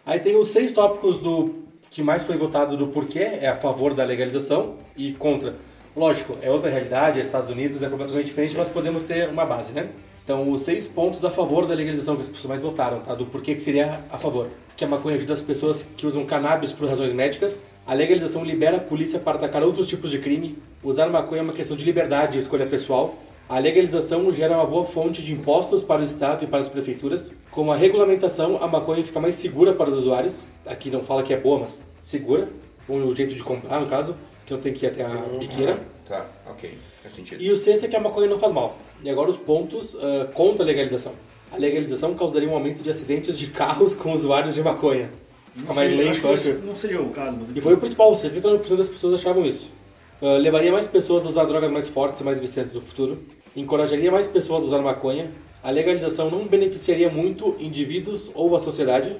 [0.05, 1.55] Aí tem os seis tópicos do
[1.91, 5.55] que mais foi votado do porquê é a favor da legalização e contra.
[5.95, 9.71] Lógico, é outra realidade, é Estados Unidos, é completamente diferente, mas podemos ter uma base,
[9.71, 9.87] né?
[10.25, 13.15] Então, os seis pontos a favor da legalização que as pessoas mais votaram, tá?
[13.15, 14.47] Do porquê que seria a favor.
[14.75, 17.63] Que a maconha ajuda as pessoas que usam cannabis por razões médicas.
[17.87, 20.57] A legalização libera a polícia para atacar outros tipos de crime.
[20.83, 23.15] Usar maconha é uma questão de liberdade e escolha pessoal.
[23.47, 27.31] A legalização gera uma boa fonte de impostos para o Estado e para as prefeituras.
[27.51, 30.43] Com a regulamentação, a maconha fica mais segura para os usuários.
[30.65, 32.49] Aqui não fala que é boa, mas segura.
[32.89, 35.79] O jeito de comprar, no caso, que não tem que ir até a biqueira.
[36.07, 36.77] Tá, ok.
[37.01, 37.41] Faz sentido.
[37.41, 38.77] E o sexto é que a maconha não faz mal.
[39.03, 41.13] E agora os pontos ah, contra a legalização.
[41.51, 45.09] A legalização causaria um aumento de acidentes de carros com usuários de maconha.
[45.53, 48.11] Fica Não mais seria, lento, acho não seria o caso, mas E foi o principal,
[48.11, 49.71] 79% das pessoas achavam isso.
[50.21, 53.17] Ah, levaria mais pessoas a usar drogas mais fortes e mais viciantes no futuro.
[53.55, 55.31] Encorajaria mais pessoas a usar maconha.
[55.63, 59.15] A legalização não beneficiaria muito indivíduos ou a sociedade.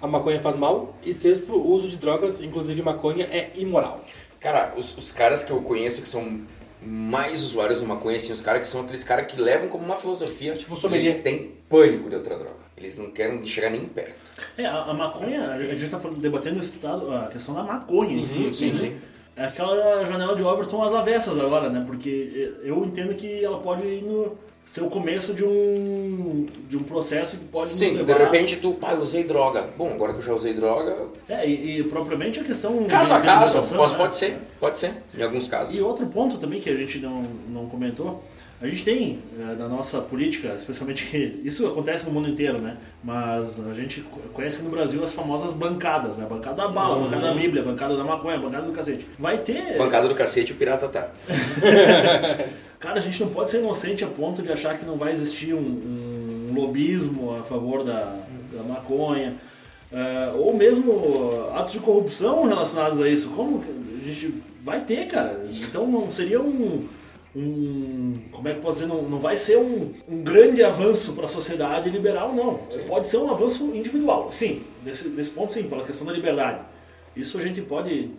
[0.00, 0.96] A maconha faz mal.
[1.04, 4.02] E sexto, o uso de drogas, inclusive maconha, é imoral.
[4.40, 6.40] Cara, os, os caras que eu conheço que são
[6.82, 9.96] mais usuários de maconha, assim, os caras que são aqueles caras que levam como uma
[9.96, 10.54] filosofia.
[10.54, 11.10] Tipo sommelier.
[11.10, 12.56] eles têm pânico de outra droga.
[12.76, 14.18] Eles não querem chegar nem perto.
[14.56, 18.26] É, a, a maconha, a gente tá falando, debatendo estado, a questão da maconha em
[18.26, 18.90] si, Uhum, assim, sim, né?
[18.96, 19.00] sim.
[19.36, 21.82] É aquela janela de Overton às avessas agora, né?
[21.86, 24.36] Porque eu entendo que ela pode ir no,
[24.70, 28.26] ser o começo de um, de um processo que pode Sim, nos de levar...
[28.26, 29.64] repente tu, pá, eu usei droga.
[29.76, 30.96] Bom, agora que eu já usei droga,
[31.28, 32.84] É, e, e propriamente a questão...
[32.84, 33.98] caso a caso, pode, né?
[33.98, 35.74] pode ser, pode ser, em alguns casos.
[35.76, 38.22] E outro ponto também que a gente não, não comentou,
[38.62, 42.76] a gente tem eh, na nossa política, especialmente que isso acontece no mundo inteiro, né?
[43.02, 46.26] Mas a gente conhece no Brasil as famosas bancadas, né?
[46.30, 49.04] Bancada da bala, a bancada da Bíblia, a bancada da maconha, bancada do cacete.
[49.18, 49.76] Vai ter.
[49.76, 51.08] Bancada do cacete, o pirata tá.
[52.80, 55.52] Cara, a gente não pode ser inocente a ponto de achar que não vai existir
[55.52, 58.18] um, um lobismo a favor da,
[58.52, 59.36] da maconha.
[59.92, 63.30] eh, ou mesmo atos de corrupção relacionados a isso.
[63.30, 63.62] Como
[64.00, 65.44] a gente vai ter, cara?
[65.50, 66.88] Então não seria um.
[67.36, 68.88] um como é que eu posso dizer?
[68.88, 72.54] Não, não vai ser um, um grande avanço para a sociedade liberal, não.
[72.86, 74.62] Pode ser um avanço individual, sim.
[74.82, 76.62] Desse, desse ponto, sim, pela questão da liberdade.
[77.14, 78.10] Isso a gente pode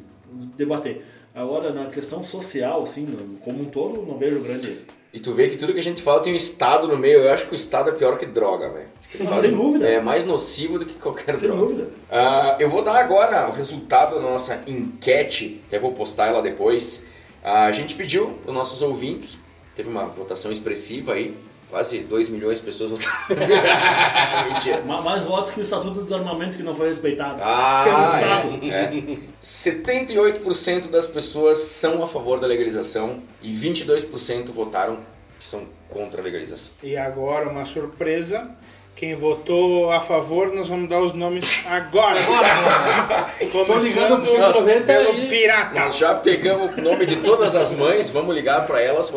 [0.56, 1.04] debater.
[1.34, 3.08] Agora, na questão social, assim,
[3.44, 4.80] como um todo, não vejo grande.
[5.13, 7.20] E tu vê que tudo que a gente fala tem um Estado no meio.
[7.20, 8.88] Eu acho que o Estado é pior que droga, velho.
[9.28, 9.88] Faz sem dúvida.
[9.88, 11.65] É mais nocivo do que qualquer Sem droga.
[11.65, 11.89] dúvida.
[12.10, 17.04] Ah, eu vou dar agora o resultado da nossa enquete, até vou postar ela depois.
[17.44, 19.38] Ah, a gente pediu para os nossos ouvintes,
[19.76, 21.36] teve uma votação expressiva aí,
[21.72, 23.18] quase 2 milhões de pessoas votaram.
[24.54, 24.84] Mentira.
[24.86, 28.60] Ma- Mais votos que o Estatuto do Desarmamento que não foi respeitado pelo Ah, Estado.
[28.66, 29.18] é, é.
[29.42, 34.98] 78% das pessoas são a favor da legalização e 22% votaram
[35.40, 36.74] que são contra a legalização.
[36.84, 38.50] E agora, uma surpresa.
[38.94, 42.20] Quem votou a favor, nós vamos dar os nomes agora.
[43.52, 45.80] Tô ligando pro 90 pelo pirata.
[45.80, 49.12] Nós já pegamos o nome de todas as mães, vamos ligar para elas.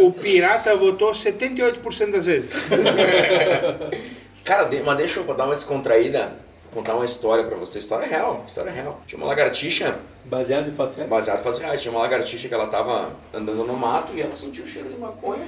[0.00, 2.50] O pirata votou 78% das vezes.
[4.44, 6.34] Cara, mas deixa eu dar uma descontraída,
[6.72, 7.78] contar uma história pra você.
[7.78, 9.00] História real, história real.
[9.06, 11.10] Tinha uma lagartixa, Baseado em fatos reais?
[11.10, 14.34] baseada em fatos reais, tinha uma lagartixa que ela tava andando no mato e ela
[14.34, 15.46] sentiu o cheiro de maconha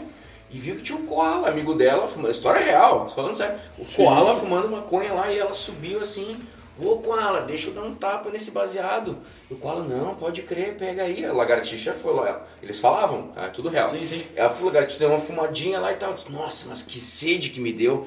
[0.50, 2.30] e viu que tinha um koala, amigo dela, fumando.
[2.30, 3.54] História real, tô falando sério.
[3.78, 3.96] O Sim.
[4.04, 6.38] koala fumando maconha lá e ela subiu assim.
[6.78, 9.16] Ô koala, deixa eu dar um tapa nesse baseado.
[9.50, 11.24] E o koala, não, pode crer, pega aí.
[11.24, 12.44] A lagartixa foi lá.
[12.62, 13.88] Eles falavam, é tudo real.
[13.88, 14.26] Sim, sim.
[14.36, 16.12] Ela falou, lagartixa deu uma fumadinha lá e tal.
[16.12, 18.06] Disse, Nossa, mas que sede que me deu.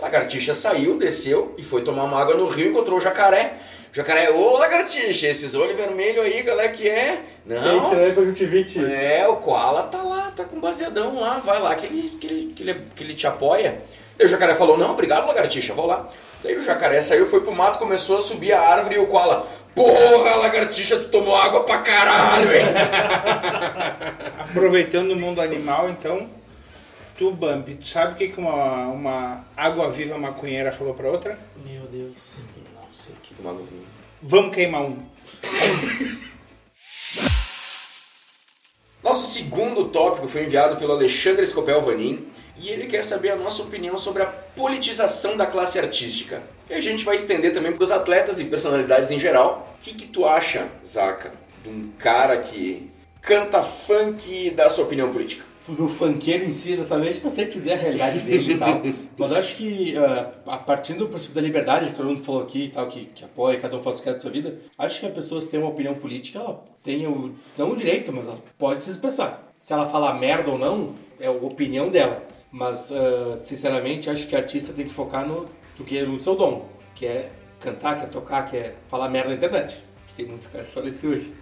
[0.00, 3.54] A lagartixa saiu, desceu e foi tomar uma água no rio e encontrou o jacaré.
[3.92, 7.22] O jacaré, ô lagartixa, esses olhos vermelhos aí, galera, que é?
[7.44, 7.90] Sei Não.
[7.90, 8.06] que não é.
[8.84, 12.52] É, o koala tá lá, tá com baseadão lá, vai lá que ele, que ele,
[12.52, 13.80] que ele, que ele te apoia.
[14.16, 16.08] Daí o jacaré falou, não, obrigado lagartixa, vou lá.
[16.42, 19.48] Daí o jacaré saiu, foi pro mato, começou a subir a árvore e o koala,
[19.74, 22.64] porra, lagartixa, tu tomou água pra caralho, hein?
[24.38, 26.30] Aproveitando o mundo animal, então,
[27.16, 31.38] tu, Bambi, tu sabe o que, que uma, uma água-viva maconheira falou pra outra?
[31.66, 32.34] Meu Deus.
[32.74, 33.82] Não sei, o que maluco viu?
[34.22, 34.98] Vamos queimar um.
[39.02, 43.62] Nosso segundo tópico foi enviado pelo Alexandre Scopel Vanin e ele quer saber a nossa
[43.62, 46.42] opinião sobre a politização da classe artística.
[46.68, 49.74] E a gente vai estender também para os atletas e personalidades em geral.
[49.80, 52.90] O que, que tu acha, Zaca, de um cara que
[53.22, 55.48] canta funk e dá sua opinião política?
[55.74, 58.80] do funkeiro em si, exatamente, não sei dizer a realidade dele e tal.
[59.18, 62.42] Mas eu acho que, ah, a partir do princípio da liberdade, que todo mundo falou
[62.42, 64.58] aqui e tal, que, que apoia, cada um faz o que quer da sua vida,
[64.78, 68.12] acho que a pessoa, se tem uma opinião política, ela tem o, não o direito,
[68.12, 69.46] mas ela pode se expressar.
[69.58, 72.22] Se ela falar merda ou não, é a opinião dela.
[72.50, 75.46] Mas, ah, sinceramente, acho que artista tem que focar no,
[75.84, 77.30] que, no seu dom, que é
[77.60, 79.82] cantar, quer tocar, quer falar merda na internet.
[80.08, 81.34] Que tem muitos caras que isso hoje.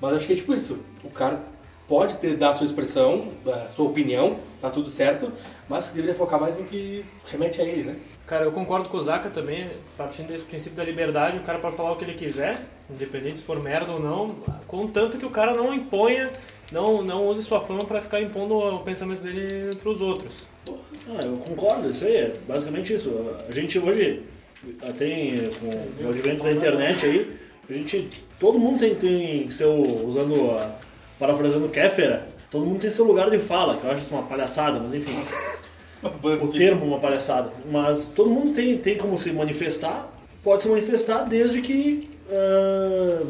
[0.00, 0.80] Mas acho que é tipo isso.
[1.02, 1.40] O cara
[1.88, 5.32] pode ter, dar a sua expressão, a sua opinião, tá tudo certo,
[5.68, 7.96] mas deveria focar mais no que remete a ele, né?
[8.26, 11.76] Cara, eu concordo com o Zaka também, partindo desse princípio da liberdade, o cara pode
[11.76, 15.54] falar o que ele quiser, independente se for merda ou não, contanto que o cara
[15.54, 16.30] não imponha,
[16.70, 20.48] não, não use sua fama pra ficar impondo o pensamento dele pros outros.
[21.08, 23.10] Ah, eu concordo, isso aí é basicamente isso.
[23.48, 24.22] A gente hoje
[24.96, 30.50] tem, com o advento da internet aí, a gente, todo mundo tem, tem seu, usando,
[30.50, 30.76] a,
[31.18, 34.78] parafraseando Kéfera, todo mundo tem seu lugar de fala, que eu acho isso uma palhaçada,
[34.78, 35.18] mas enfim,
[36.42, 37.50] o termo uma palhaçada.
[37.70, 40.12] Mas todo mundo tem, tem como se manifestar,
[40.44, 43.22] pode se manifestar desde que ah,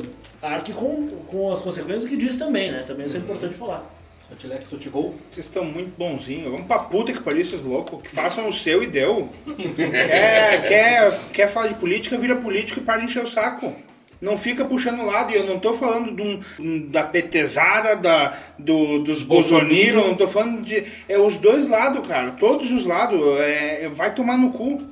[0.42, 2.84] arque com, com as consequências do que diz também, né?
[2.86, 3.94] Também isso é importante falar.
[4.28, 5.14] Sotilec, sotigol.
[5.30, 6.50] Vocês estão muito bonzinhos.
[6.50, 8.02] Vamos pra puta que pariu esses loucos.
[8.02, 9.28] Que façam o seu e deu.
[9.76, 13.74] quer, quer, quer falar de política, vira político e para de encher o saco.
[14.20, 15.32] Não fica puxando lado.
[15.32, 20.04] E eu não tô falando de um- um- da petezada, da, do, dos bolsoniros.
[20.06, 20.84] Não tô falando de...
[21.08, 22.32] É os dois lados, cara.
[22.32, 23.20] Todos os lados.
[23.40, 24.82] É, vai tomar no cu.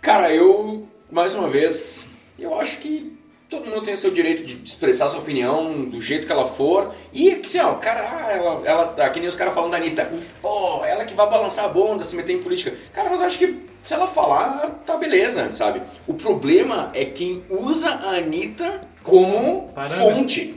[0.00, 2.06] Cara, eu, mais uma vez,
[2.38, 3.12] eu acho que
[3.48, 6.92] todo mundo tem o seu direito de expressar sua opinião do jeito que ela for.
[7.12, 9.76] E que assim, ó, cara, ah, ela, ela, ah, que nem os caras falam da
[9.76, 10.10] Anitta,
[10.42, 12.74] pô, ela que vai balançar a bunda, se meter em política.
[12.92, 15.80] Cara, mas eu acho que se ela falar, tá beleza, sabe?
[16.06, 20.14] O problema é quem usa a Anitta como Parâmetro.
[20.16, 20.54] fonte.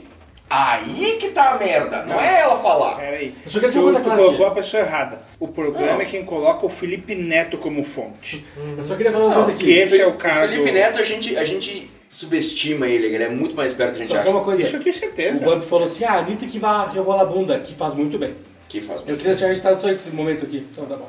[0.52, 2.96] Aí que tá a merda, não é ela falar.
[2.96, 3.32] Peraí.
[3.44, 4.52] Eu só queria dizer Tu, uma coisa tu clara colocou aqui.
[4.58, 5.22] a pessoa errada.
[5.38, 6.00] O problema Não.
[6.00, 8.44] é quem coloca o Felipe Neto como fonte.
[8.76, 9.64] Eu só queria falar uma Não, coisa aqui.
[9.64, 13.06] que esse é o O cara Felipe do- Neto, a gente, a gente subestima ele,
[13.06, 14.36] ele é muito mais perto do que a gente Só que acha.
[14.36, 14.62] uma coisa.
[14.62, 15.44] Isso eu tenho O certeza.
[15.44, 18.34] Bump falou assim, ah, a Anitta que vai rebolar a bunda, que faz muito bem.
[18.68, 20.66] Que faz Eu queria te registrado só esse momento aqui.
[20.72, 21.08] Então tá bom.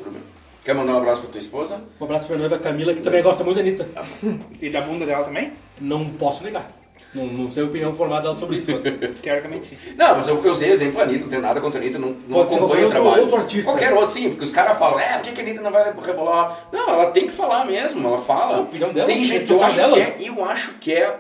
[0.63, 1.81] Quer mandar um abraço pra tua esposa?
[1.99, 3.87] Um abraço pra minha noiva Camila, que também gosta muito da Anitta.
[4.61, 5.53] E da bunda dela também?
[5.79, 6.71] Não posso negar.
[7.13, 8.83] Não, não sei a opinião formada dela sobre isso, mas...
[9.21, 9.77] Teoricamente sim.
[9.97, 12.15] Não, mas eu, eu usei o exemplo Anitta, não tenho nada contra a Anitta, não,
[12.27, 13.21] não acompanho o qualquer outro- trabalho.
[13.23, 13.71] outro artista.
[13.71, 16.67] Qualquer outro, sim, porque os caras falam, é, por que a Anitta não vai rebolar?
[16.71, 18.57] Não, ela tem que falar mesmo, ela fala.
[18.57, 19.93] A opinião dela, Tem gente, eu acho, dela.
[19.95, 21.15] que é, eu acho que é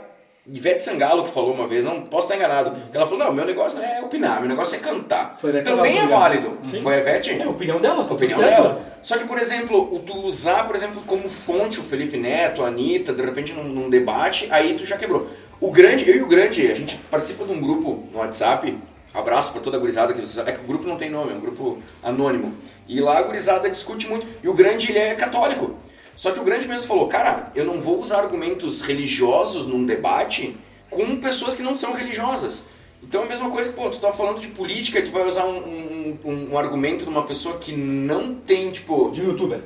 [0.47, 2.71] Ivete Sangalo que falou uma vez, não posso estar enganado.
[2.91, 5.37] que Ela falou, não, meu negócio não é opinar, meu negócio é cantar.
[5.63, 6.57] Também é válido.
[6.63, 6.81] Sim.
[6.81, 7.31] Foi a Ivete?
[7.39, 8.81] É a opinião dela, tá A tudo opinião dela.
[9.03, 12.67] Só que, por exemplo, o tu usar, por exemplo, como fonte o Felipe Neto, a
[12.67, 15.27] Anitta, de repente num, num debate, aí tu já quebrou.
[15.61, 18.75] O grande, eu e o grande, a gente participa de um grupo no WhatsApp,
[19.13, 21.35] abraço pra toda a gurizada, que vocês, é que o grupo não tem nome, é
[21.35, 22.53] um grupo anônimo.
[22.87, 25.75] E lá a gurizada discute muito, e o grande, ele é católico.
[26.15, 30.57] Só que o grande mesmo falou, cara, eu não vou usar argumentos religiosos num debate
[30.89, 32.63] com pessoas que não são religiosas.
[33.03, 35.45] Então é a mesma coisa pô, tu tá falando de política e tu vai usar
[35.45, 39.61] um, um, um- um argumento de uma pessoa que não tem, tipo, De youtuber.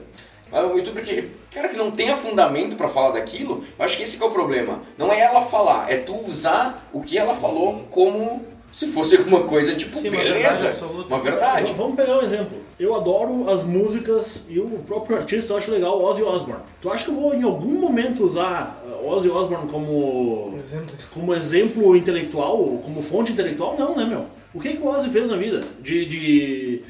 [0.52, 4.04] Ah, um youtuber que, cara, que não tenha fundamento pra falar daquilo, eu acho que
[4.04, 4.82] esse que é o problema.
[4.98, 9.44] Não é ela falar, é tu usar o que ela falou como se fosse alguma
[9.44, 11.74] coisa, tipo, Sim, uma verdade beleza, uma verdade.
[11.74, 12.58] Vamos pegar um exemplo.
[12.78, 16.62] Eu adoro as músicas e o próprio artista eu acho legal, Ozzy Osbourne.
[16.82, 20.94] Tu acha que eu vou em algum momento usar uh, Ozzy Osbourne como, Exemplo.
[21.14, 23.78] como exemplo intelectual, ou como fonte intelectual?
[23.80, 24.26] Não, né, meu?
[24.54, 25.64] O que, que o Ozzy fez na vida?
[25.82, 26.82] De, de,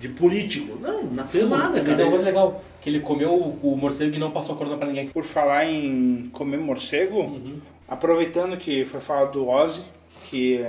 [0.00, 0.78] de político?
[0.80, 2.02] Não, não fez nada, Mas é cara.
[2.04, 4.86] uma coisa legal, que ele comeu o, o morcego e não passou a corona pra
[4.86, 5.08] ninguém.
[5.08, 7.40] Por falar em comer morcego,
[7.88, 9.82] aproveitando que foi falado do Ozzy,
[10.24, 10.64] que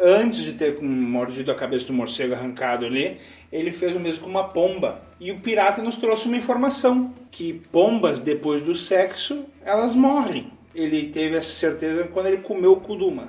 [0.00, 3.18] antes de ter mordido a cabeça do morcego arrancado ali,
[3.52, 5.02] ele fez o mesmo com uma pomba.
[5.20, 10.50] E o pirata nos trouxe uma informação, que pombas, depois do sexo, elas morrem.
[10.74, 13.28] Ele teve essa certeza quando ele comeu o cu de uma.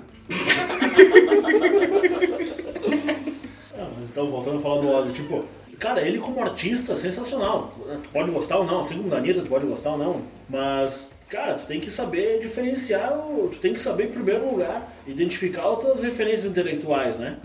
[3.77, 5.43] Ah, mas então, voltando a falar do Ozzy, tipo,
[5.79, 7.73] cara, ele como artista, sensacional.
[8.03, 11.55] Tu pode gostar ou não, assim como da tu pode gostar ou não, mas, cara,
[11.55, 13.11] tu tem que saber diferenciar,
[13.51, 17.39] tu tem que saber, em primeiro lugar, identificar outras referências intelectuais, né?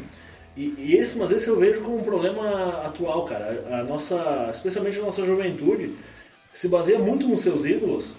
[0.54, 3.64] E, e esse, mas esse eu vejo como um problema atual, cara.
[3.70, 5.94] A nossa, especialmente a nossa juventude,
[6.52, 8.14] se baseia muito nos seus ídolos,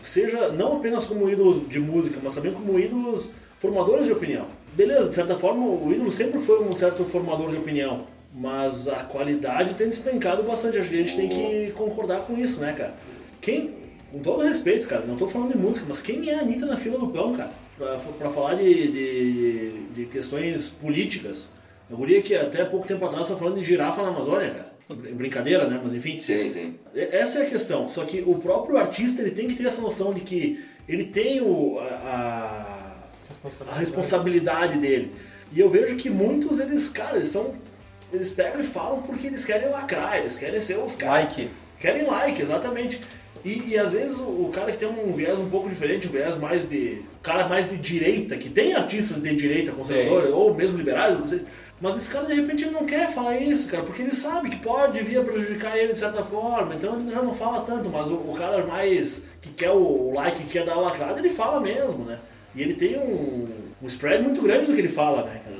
[0.00, 4.48] seja não apenas como ídolos de música, mas também como ídolos formadores de opinião.
[4.74, 8.96] Beleza, de certa forma, o ídolo sempre foi um certo formador de opinião, mas a
[9.04, 10.78] qualidade tem despencado bastante.
[10.78, 12.94] Acho que a gente tem que concordar com isso, né, cara?
[13.40, 13.70] Quem,
[14.10, 16.76] com todo respeito, cara, não tô falando de música, mas quem é a Anitta na
[16.76, 17.50] fila do pão, cara?
[17.76, 21.50] Pra, pra falar de, de, de questões políticas.
[21.90, 24.72] A guria que até pouco tempo atrás estava falando de girafa na Amazônia, cara.
[25.14, 25.80] Brincadeira, né?
[25.82, 26.18] Mas enfim.
[26.18, 26.74] Sim, sim.
[26.94, 27.86] Essa é a questão.
[27.88, 31.40] Só que o próprio artista ele tem que ter essa noção de que ele tem
[31.40, 32.61] o, a, a-
[33.68, 35.12] a responsabilidade dele.
[35.52, 37.54] E eu vejo que muitos eles, cara, eles são.
[38.12, 41.24] Eles pegam e falam porque eles querem lacrar, eles querem ser os caras.
[41.24, 41.50] Like.
[41.78, 43.00] Querem like, exatamente.
[43.44, 46.10] E, e às vezes o, o cara que tem um viés um pouco diferente, um
[46.10, 47.02] viés mais de.
[47.22, 51.42] cara mais de direita, que tem artistas de direita, conservadores, ou mesmo liberais, não sei.
[51.80, 54.56] Mas esse cara de repente ele não quer falar isso, cara, porque ele sabe que
[54.58, 58.08] pode vir a prejudicar ele de certa forma, então ele já não fala tanto, mas
[58.08, 61.28] o, o cara mais que quer o, o like, que quer dar o lacrado, ele
[61.28, 62.20] fala mesmo, né?
[62.54, 63.48] E ele tem um,
[63.82, 65.56] um spread muito grande do que ele fala, né, cara?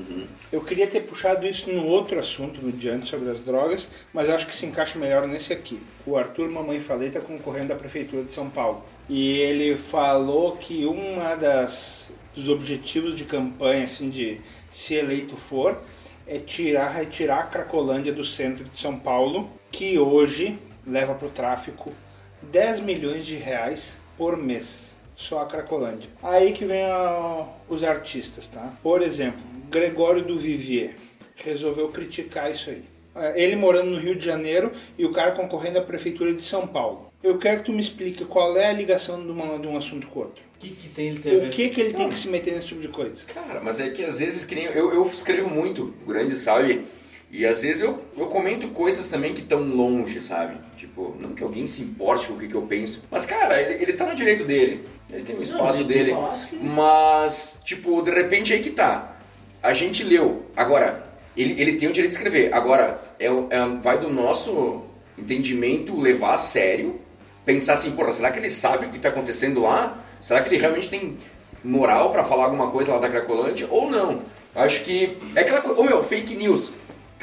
[0.51, 4.45] Eu queria ter puxado isso no outro assunto no diante sobre as drogas, mas acho
[4.45, 5.81] que se encaixa melhor nesse aqui.
[6.05, 10.85] O Arthur Mamãe Falei está concorrendo à prefeitura de São Paulo e ele falou que
[10.85, 15.81] uma das dos objetivos de campanha, assim, de se eleito for,
[16.27, 21.31] é tirar, retirar a Cracolândia do centro de São Paulo, que hoje leva para o
[21.31, 21.93] tráfico
[22.41, 24.92] 10 milhões de reais por mês.
[25.15, 26.09] Só a Cracolândia.
[26.21, 28.73] Aí que vem a- os artistas, tá?
[28.81, 30.95] Por exemplo, Gregório do Vivier
[31.35, 32.83] resolveu criticar isso aí.
[33.15, 36.65] É, Ele morando no Rio de Janeiro e o cara concorrendo à prefeitura de São
[36.67, 37.11] Paulo.
[37.21, 40.07] Eu quero que tu me explique qual é a ligação de, uma- de um assunto
[40.07, 40.43] com o outro.
[40.55, 42.53] O que, que tem ele tem a O que que ele tem que se meter
[42.55, 43.23] nesse tipo de coisa?
[43.25, 46.85] Cara, mas é que às vezes que nem eu, eu escrevo muito, o grande sabe?
[47.33, 50.55] E às vezes eu, eu comento coisas também que estão longe, sabe?
[50.77, 53.03] Tipo, não que alguém se importe com o que, que eu penso.
[53.09, 54.87] Mas, cara, ele, ele tá no direito dele.
[55.11, 56.15] Ele tem o espaço tem que dele.
[56.31, 56.59] assim.
[56.61, 59.15] Mas, tipo, de repente aí que tá.
[59.63, 60.43] A gente leu.
[60.55, 61.03] Agora,
[61.35, 62.53] ele, ele tem o direito de escrever.
[62.53, 64.83] Agora, é, é- vai do nosso
[65.17, 67.01] entendimento levar a sério.
[67.43, 69.97] Pensar assim, porra, será que ele sabe o que tá acontecendo lá?
[70.21, 71.17] Será que ele realmente tem
[71.63, 73.67] moral pra falar alguma coisa lá da Cracolândia?
[73.71, 74.21] Ou não?
[74.55, 75.17] Acho que.
[75.35, 75.81] É aquela coisa.
[75.81, 76.71] Ô meu, fake news.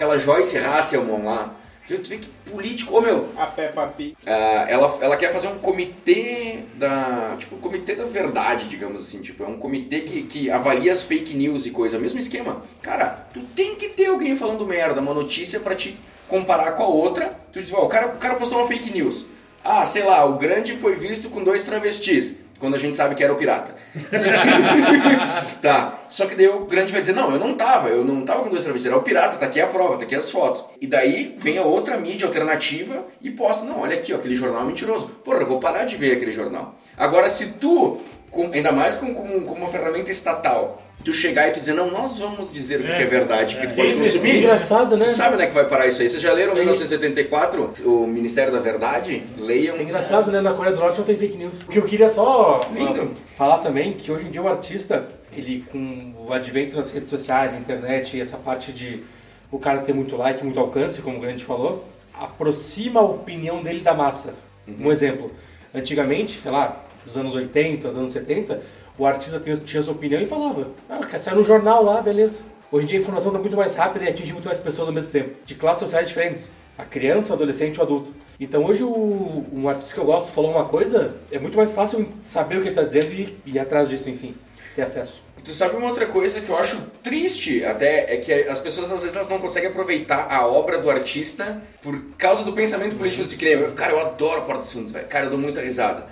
[0.01, 1.55] Aquela Joyce Hasselman lá.
[1.87, 2.97] Tu vê que político.
[2.97, 4.17] Ô meu, A Peppa Pig.
[4.27, 7.35] ah, ela, ela quer fazer um comitê da.
[7.39, 9.21] Tipo, um comitê da verdade, digamos assim.
[9.21, 11.99] Tipo, é um comitê que, que avalia as fake news e coisa.
[11.99, 12.63] Mesmo esquema.
[12.81, 16.89] Cara, tu tem que ter alguém falando merda, uma notícia pra te comparar com a
[16.89, 17.39] outra.
[17.53, 19.27] Tu diz, ó, o cara, o cara postou uma fake news.
[19.63, 22.37] Ah, sei lá, o grande foi visto com dois travestis.
[22.61, 23.75] Quando a gente sabe que era o pirata.
[25.63, 25.99] tá.
[26.09, 28.51] Só que daí o grande vai dizer, não, eu não tava, eu não tava com
[28.51, 30.65] dois travestis, era o pirata, tá aqui a prova, tá aqui as fotos.
[30.81, 34.63] E daí vem a outra mídia alternativa e posta, não, olha aqui, ó, aquele jornal
[34.63, 35.09] é mentiroso.
[35.25, 36.75] Porra, eu vou parar de ver aquele jornal.
[36.97, 37.99] Agora, se tu,
[38.31, 41.91] com- ainda mais com, com, com uma ferramenta estatal, tu chegar e tu dizer, não,
[41.91, 44.39] nós vamos dizer o que, que é verdade, que tu pode é consumir.
[44.39, 45.05] engraçado, né?
[45.05, 46.09] Tu sabe onde é que vai parar isso aí?
[46.09, 49.23] Vocês já leram 1974, o Ministério da Verdade?
[49.39, 49.77] Leiam.
[49.77, 50.41] É engraçado, né?
[50.41, 51.63] Na Coreia do Norte não tem fake news.
[51.63, 53.13] O que eu queria só Lindo.
[53.37, 57.55] falar também, que hoje em dia o artista, ele com o advento das redes sociais,
[57.55, 59.03] internet e essa parte de
[59.51, 61.85] o cara ter muito like, muito alcance, como o Grande falou,
[62.15, 64.35] aproxima a opinião dele da massa.
[64.79, 65.33] Um exemplo,
[65.75, 68.63] antigamente, sei lá, nos anos 80, nos anos 70,
[69.01, 70.69] o artista tinha, sua opinião e falava.
[70.87, 72.41] Ah, sair no jornal lá, beleza.
[72.71, 74.95] Hoje em dia a informação está muito mais rápida e atinge muito mais pessoas ao
[74.95, 76.53] mesmo tempo, de classes sociais diferentes.
[76.77, 78.15] A criança, o adolescente e o adulto.
[78.39, 82.11] Então hoje o, um artista que eu gosto falou uma coisa, é muito mais fácil
[82.21, 84.35] saber o que ele está dizendo e ir atrás disso, enfim,
[84.77, 85.23] ter acesso.
[85.43, 89.01] Tu sabe uma outra coisa que eu acho triste até é que as pessoas às
[89.01, 93.37] vezes elas não conseguem aproveitar a obra do artista por causa do pensamento político de
[93.37, 93.57] que.
[93.73, 95.07] Cara, eu adoro Porta dos Fundos, velho.
[95.07, 96.05] Cara, eu dou muita risada.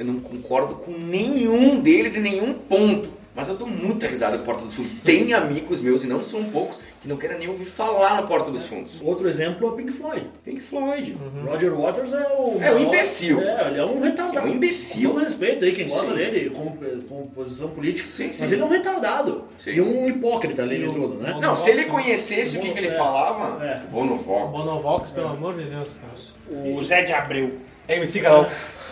[0.00, 3.20] Eu não concordo com nenhum deles em nenhum ponto.
[3.34, 4.92] Mas eu dou muita risada com Porta dos Fundos.
[5.04, 8.50] Tem amigos meus, e não são poucos, que não querem nem ouvir falar no Porta
[8.50, 8.98] dos Fundos.
[9.02, 10.26] Outro exemplo é o Pink Floyd.
[10.44, 11.16] Pink Floyd.
[11.46, 12.58] Roger Waters é o.
[12.60, 13.40] É um imbecil.
[13.40, 14.38] É, ele é um retardado.
[14.46, 15.10] É um imbecil.
[15.10, 16.14] Com todo respeito aí, quem gosta Sim.
[16.16, 16.76] dele, com,
[17.08, 18.04] com posição política.
[18.04, 18.38] Sim, sim.
[18.42, 19.44] Mas ele é um retardado.
[19.58, 19.70] Sim.
[19.70, 21.38] E um hipócrita além de tudo, né?
[21.40, 22.96] Não, se ele conhecesse o que, que ele É.
[22.96, 23.82] falava, É.
[23.90, 24.64] Bonovox.
[24.64, 26.64] Bonovox, pelo amor de Deus, cara.
[26.66, 27.52] O Zé de Abreu.
[27.86, 28.46] É MC Carol.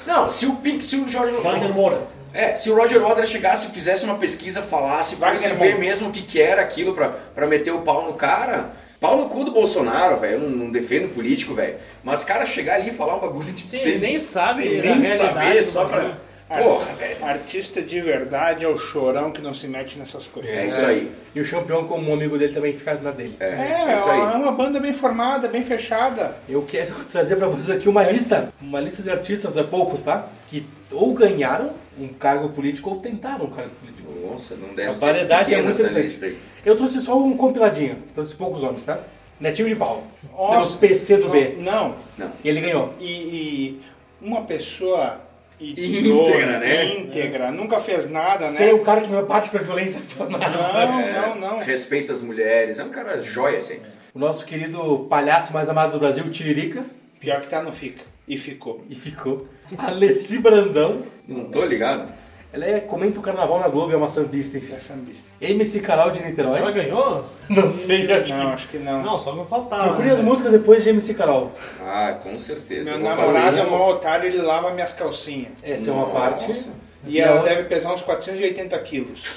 [0.08, 2.02] Não, se o Pink, se o Wagner Moura.
[2.32, 6.22] É, se o Roger Waters chegasse, fizesse uma pesquisa, falasse, fosse ver mesmo o que,
[6.22, 10.16] que era aquilo pra, pra meter o pau no cara, pau no cu do Bolsonaro,
[10.16, 10.34] velho.
[10.34, 11.76] Eu não, não defendo político, velho.
[12.02, 15.62] Mas, cara, chegar ali e falar um bagulho de Sim, ele nem sabe nem saber,
[15.62, 16.16] só pra.
[16.48, 17.24] Porra, velho.
[17.24, 20.50] Artista de verdade é o chorão que não se mete nessas coisas.
[20.50, 21.12] É isso aí.
[21.34, 23.36] E o campeão, como um amigo dele, também fica na dele.
[23.38, 24.18] É, É, é isso aí.
[24.20, 26.36] é uma banda bem formada, bem fechada.
[26.48, 30.26] Eu quero trazer pra vocês aqui uma lista, uma lista de artistas, é poucos, tá?
[30.48, 34.08] Que ou ganharam um cargo político ou tentaram um cargo político.
[34.26, 36.02] Nossa, não deve A ser variedade é pequena muito essa interessante.
[36.04, 36.38] lista aí.
[36.64, 38.98] Eu trouxe só um compiladinho, trouxe poucos homens, tá?
[39.40, 40.02] Netinho de Paulo.
[40.32, 41.56] Nossa, Pelo PC do B.
[41.58, 41.94] Não.
[42.16, 42.32] Não.
[42.42, 42.94] E ele ganhou.
[42.98, 43.80] E, e
[44.20, 45.20] uma pessoa
[45.60, 46.96] Íntegra, né?
[46.96, 48.72] Íntegra, nunca fez nada, Ser né?
[48.74, 51.58] o cara que não é parte pra violência Não, É, não, não.
[51.58, 52.78] Respeita as mulheres.
[52.78, 53.80] É um cara joia, assim.
[54.14, 56.84] O nosso querido palhaço mais amado do Brasil, Tiririca.
[57.20, 58.04] Pior que tá, não fica.
[58.26, 58.84] E ficou.
[58.88, 59.48] E ficou.
[59.76, 61.02] Alessi Brandão.
[61.26, 62.12] Não tô ligado.
[62.50, 64.72] Ela é, comenta o carnaval na Globo, é uma sambista, enfim.
[64.72, 65.28] É sambista.
[65.40, 66.58] MC Carol de Niterói.
[66.60, 67.26] Ela ganhou?
[67.48, 69.02] Não sei, acho Não, acho que não.
[69.02, 69.88] Não, só me faltava.
[69.88, 70.14] Procure né?
[70.14, 71.52] as músicas depois de MC Carol.
[71.80, 72.90] Ah, com certeza.
[72.90, 75.52] Meu namorado é mó otário, ele lava minhas calcinhas.
[75.62, 76.14] Essa é uma Nossa.
[76.14, 76.70] parte.
[77.06, 77.42] E ela Não.
[77.42, 79.30] deve pesar uns 480 quilos.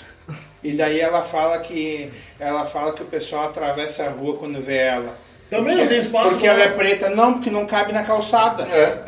[0.63, 4.77] E daí ela fala que ela fala que o pessoal atravessa a rua quando vê
[4.77, 5.17] ela.
[5.49, 8.63] Também porque, não tem espaço Porque ela é preta, não, porque não cabe na calçada.
[8.63, 9.03] É.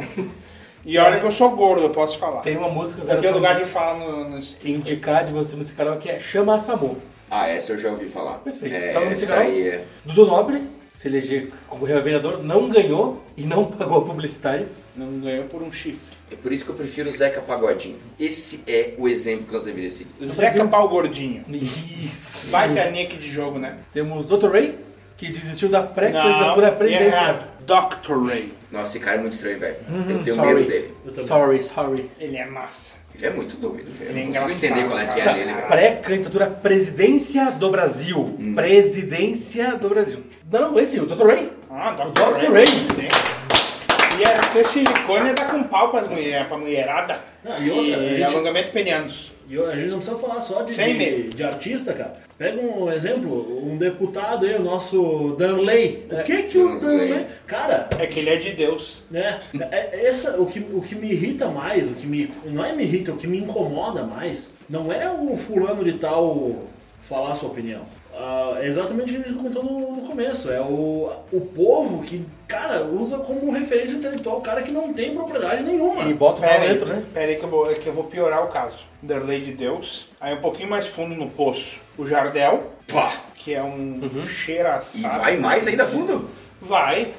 [0.86, 2.42] E olha que eu sou gordo, eu posso falar.
[2.42, 5.56] Tem uma música que eu Aqui é lugar de falar no, no- indicar de você
[5.56, 6.98] MC Carol que é Chama a Samu.
[7.32, 8.34] Ah, essa eu já ouvi falar.
[8.40, 8.76] Perfeito.
[8.76, 9.44] É, Então, essa Carol?
[9.52, 9.84] aí é.
[10.06, 10.62] Dudu Nobre,
[10.92, 14.68] se elegeu, concorreu a vereador, não ganhou e não pagou a publicitária.
[14.96, 16.14] não ganhou por um chifre.
[16.32, 17.98] É por isso que eu prefiro o Zeca Pagodinho.
[18.20, 20.12] Esse é o exemplo que nós deveríamos seguir.
[20.28, 21.44] Zeca Pau Gordinho.
[21.50, 22.52] Isso.
[22.52, 23.78] Vai ter nick de jogo, né?
[23.94, 24.52] Temos Dr.
[24.52, 24.78] Ray,
[25.18, 27.18] que desistiu da pré-candidatura à Não, presidência.
[27.18, 27.48] errado.
[27.66, 28.28] Dr.
[28.28, 28.52] Ray.
[28.74, 29.76] Nossa, esse cara é muito estranho, velho.
[29.88, 30.54] Uhum, eu tenho sorry.
[30.56, 30.94] medo dele.
[31.24, 32.12] Sorry, sorry.
[32.20, 32.96] Ele é massa.
[33.16, 34.10] Ele é muito doido, velho.
[34.10, 35.38] Eu Ele é não consigo entender qual é que é cara.
[35.38, 35.68] dele, velho.
[35.68, 38.18] Pré-candidatura presidência do Brasil.
[38.40, 38.54] Hum.
[38.56, 40.24] Presidência do Brasil.
[40.52, 41.24] Não, não, esse, o Dr.
[41.28, 41.52] Ray.
[41.70, 42.10] Ah, Dr.
[42.10, 42.52] Dr.
[42.52, 42.66] Ray.
[42.66, 44.20] Ray.
[44.20, 47.20] Ia ser silicone ia dar com pau pras mulher, pra mulherada.
[47.46, 49.33] Ah, e outra, a gente- alongamento penianos.
[49.54, 52.16] E a gente não precisa falar só de, Sem de, de artista, cara.
[52.40, 56.08] Pega um exemplo, um deputado aí, o nosso Danley.
[56.10, 57.10] O que que o Danley.
[57.10, 57.26] Danley...
[57.46, 59.04] Cara, É que ele é de Deus.
[59.12, 59.40] né?
[59.72, 62.34] é- é essa, o, que, o que me irrita mais, o que me...
[62.46, 66.64] Não é me irrita, o que me incomoda mais, não é o fulano de tal
[67.00, 67.86] falar a sua opinião.
[68.16, 70.52] Ah, é exatamente o que a gente comentou no, no começo.
[70.52, 75.14] É o, o povo que, cara, usa como referência intelectual o cara que não tem
[75.16, 76.04] propriedade nenhuma.
[76.04, 77.04] E bota o Pera dentro, né?
[77.14, 78.86] pera aí que eu, vou, é que eu vou piorar o caso.
[79.02, 80.08] Derlei de Deus.
[80.22, 82.72] Aí um pouquinho mais fundo no poço, o Jardel.
[82.88, 83.12] Pá.
[83.34, 84.22] Que é um Uhum.
[84.24, 85.20] E cheiraçado.
[85.20, 86.30] vai mais ainda fundo?
[86.62, 87.12] Vai.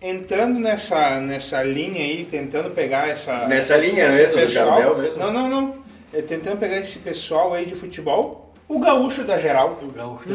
[0.00, 3.46] Entrando nessa, nessa linha aí, tentando pegar essa.
[3.46, 5.20] Nessa linha mesmo, do Jardel mesmo?
[5.20, 5.74] Não, não, não.
[6.12, 8.47] É tentando pegar esse pessoal aí de futebol.
[8.68, 9.78] O gaúcho da geral.
[9.82, 10.28] O gaúcho.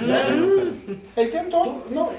[1.16, 1.86] Ele tentou.
[1.92, 2.12] Não,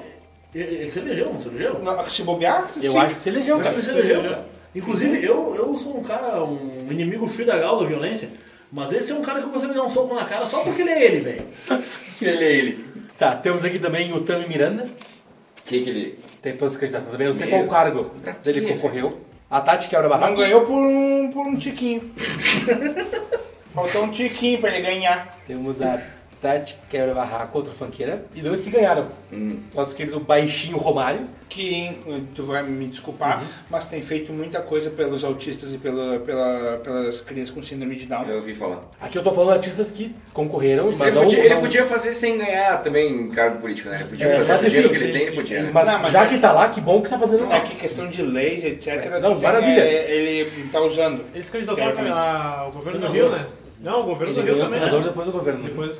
[0.55, 1.79] ele, ele se elegeu, não se elegeu?
[1.83, 2.99] Não, Se bobear, Eu sim.
[2.99, 4.47] acho que você elegeu, Eu acho que você elegeu, cara.
[4.75, 8.31] Inclusive, eu, eu sou um cara, um inimigo fio da gal da violência,
[8.73, 10.61] mas esse é um cara que eu gostaria de dar um soco na cara só
[10.65, 11.45] porque ele é ele, velho.
[12.23, 12.85] Ele é ele.
[13.19, 14.85] Tá, temos aqui também o Tami Miranda.
[14.85, 16.19] O que que ele...
[16.41, 19.19] Tentou se candidatar também, não sei Meu qual cargo Deus, pra ele concorreu.
[19.51, 20.33] A Tati quebra barraco.
[20.33, 22.13] Não ganhou por um, por um tiquinho.
[23.75, 25.37] Faltou um tiquinho pra ele ganhar.
[25.47, 26.01] Temos a
[26.41, 28.27] Tati quebra barraco, outra fanqueira.
[28.35, 29.07] E dois que ganharam.
[29.33, 29.61] Hum.
[29.75, 31.25] Nosso querido baixinho Romário.
[31.49, 31.97] Que
[32.35, 37.21] tu vai me desculpar, mas tem feito muita coisa pelos autistas e pela, pela, pelas
[37.21, 38.25] crianças com síndrome de Down.
[38.29, 38.83] Eu ouvi falar.
[39.01, 41.23] Aqui eu tô falando de artistas que concorreram, mas Ele não...
[41.23, 44.01] podia, ele não- podia fazer sem ganhar também cargo político, né?
[44.01, 45.37] Ele podia É, fazer mas o dinheiro que ele sim, tem, ele sim.
[45.37, 45.71] podia, né?
[45.73, 47.75] Mas, Não, mas já é- que tá lá, que bom que tá fazendo É que
[47.77, 49.21] questão de leis, etc.
[49.21, 49.81] Não, tem- maravilha.
[49.81, 51.25] é, ele tá usando.
[51.33, 52.17] Ele se candidatou Teoricamente.
[52.19, 53.13] ao governo do.
[53.13, 53.47] Rio, né?
[53.85, 54.79] Não, o governo Ele do Rio ganhou também.
[54.81, 55.07] senador né?
[55.09, 55.63] depois do governo.
[55.65, 55.93] Depois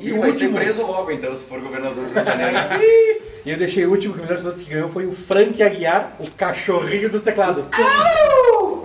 [0.00, 2.24] E E o vai ser último- preso logo, então, se for governador do Rio de
[2.30, 2.56] Janeiro.
[3.46, 5.62] E eu deixei o último que o melhor de todos que ganhou foi o Frank
[5.62, 7.70] Aguiar, o cachorrinho dos teclados.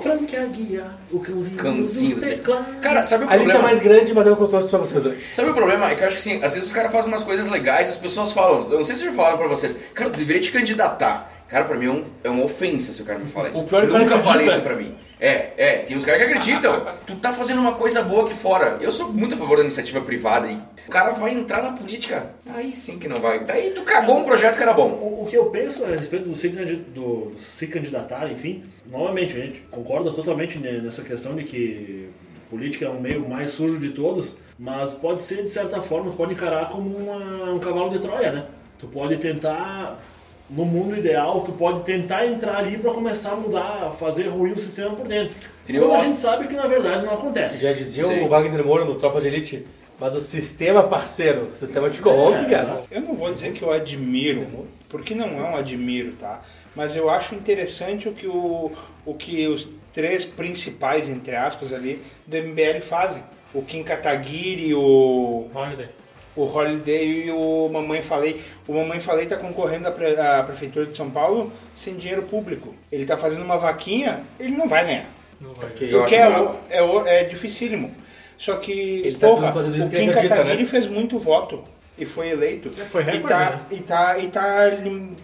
[0.01, 2.75] Frank Aguiar, o cãozinho, Cãozinho dos do teclados.
[2.81, 3.63] Cara, sabe o A lista é problema?
[3.67, 5.17] mais grande, mas é o que eu trouxe pra vocês hoje.
[5.33, 5.89] Sabe o problema?
[5.89, 7.97] É que eu acho que assim, às vezes o cara faz umas coisas legais, as
[7.97, 11.31] pessoas falam, eu não sei se já falaram pra vocês, cara, tu deveria te candidatar.
[11.47, 13.59] Cara, pra mim é, um- é uma ofensa se o cara me fala isso.
[13.59, 14.93] O pior é que o Nunca falei isso pra mim.
[15.25, 16.85] É, é, tem uns caras que acreditam.
[17.07, 18.77] tu tá fazendo uma coisa boa aqui fora.
[18.81, 22.31] Eu sou muito a favor da iniciativa privada e o cara vai entrar na política.
[22.45, 23.41] Aí sim que não vai.
[23.45, 24.89] Daí tu cagou um projeto que era bom.
[24.89, 29.39] O, o que eu penso a respeito do se, do se candidatar, enfim, novamente, a
[29.39, 32.09] gente concorda totalmente ne- nessa questão de que
[32.49, 36.33] política é um meio mais sujo de todos, mas pode ser, de certa forma, pode
[36.33, 38.45] encarar como uma- um cavalo de Troia, né?
[38.77, 40.03] Tu pode tentar,
[40.49, 44.53] no mundo ideal, tu pode tentar entrar ali para começar a mudar, a fazer ruir
[44.53, 45.35] o sistema por dentro.
[45.65, 47.63] Quando a gente sabe que na verdade não acontece.
[47.63, 48.21] Já dizia Sim.
[48.21, 49.65] o Wagner Moura no Tropa de Elite,
[49.99, 52.83] mas o sistema parceiro, o sistema te corrompe, É, cara.
[52.91, 56.41] Eu não vou dizer que eu admiro, porque não é um admiro, tá?
[56.75, 58.71] Mas eu acho interessante o que, o,
[59.05, 63.23] o que os três principais, entre aspas, ali, do MBL fazem.
[63.53, 65.89] O Kim Kataguiri, o, Holiday.
[66.35, 68.41] O Holiday e o Mamãe Falei.
[68.67, 72.73] O Mamãe Falei está concorrendo à, pre- à Prefeitura de São Paulo sem dinheiro público.
[72.91, 75.09] Ele está fazendo uma vaquinha, ele não vai ganhar.
[75.39, 75.65] Não vai.
[75.69, 75.93] Ok.
[75.93, 77.91] Eu Porque acho é, é, é dificílimo.
[78.37, 78.71] Só que,
[79.05, 80.65] Ele tá porra, o porque ele Kim Kataguiri né?
[80.65, 81.63] fez muito voto
[81.97, 82.69] e foi eleito.
[82.69, 83.59] É, foi e recorde, tá, né?
[83.71, 85.15] e tá, e tá lim-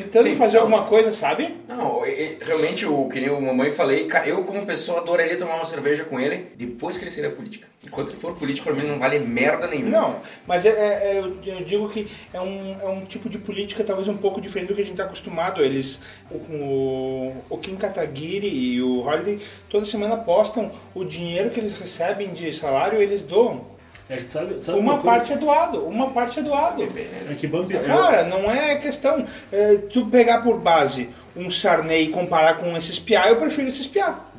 [0.00, 0.64] tentando Sim, fazer não.
[0.64, 1.54] alguma coisa, sabe?
[1.68, 5.36] Não, e- e- realmente, o que nem o mamãe falei, cara, eu como pessoa adoraria
[5.36, 7.68] tomar uma cerveja com ele depois que ele sair da política.
[7.86, 9.90] Enquanto ele for político, pra mim não vale merda nenhuma.
[9.90, 10.16] Não,
[10.46, 10.72] mas é, é-
[11.14, 14.40] é- eu, eu digo que é um, é um tipo de política talvez um pouco
[14.40, 15.62] diferente do que a gente está acostumado.
[15.62, 19.38] Eles, o, o, o Kim Kataguiri e o Holiday,
[19.68, 23.71] toda semana postam o dinheiro que eles recebem de salário, eles doam.
[24.12, 26.82] É, que sabe, sabe Uma parte é doado, uma parte é doado.
[26.82, 29.24] É que Bambi, eu- Cara, não é questão.
[29.50, 33.80] é, tu pegar por base um Sarney e comparar com esse espiar, eu prefiro esse
[33.80, 34.30] espiar.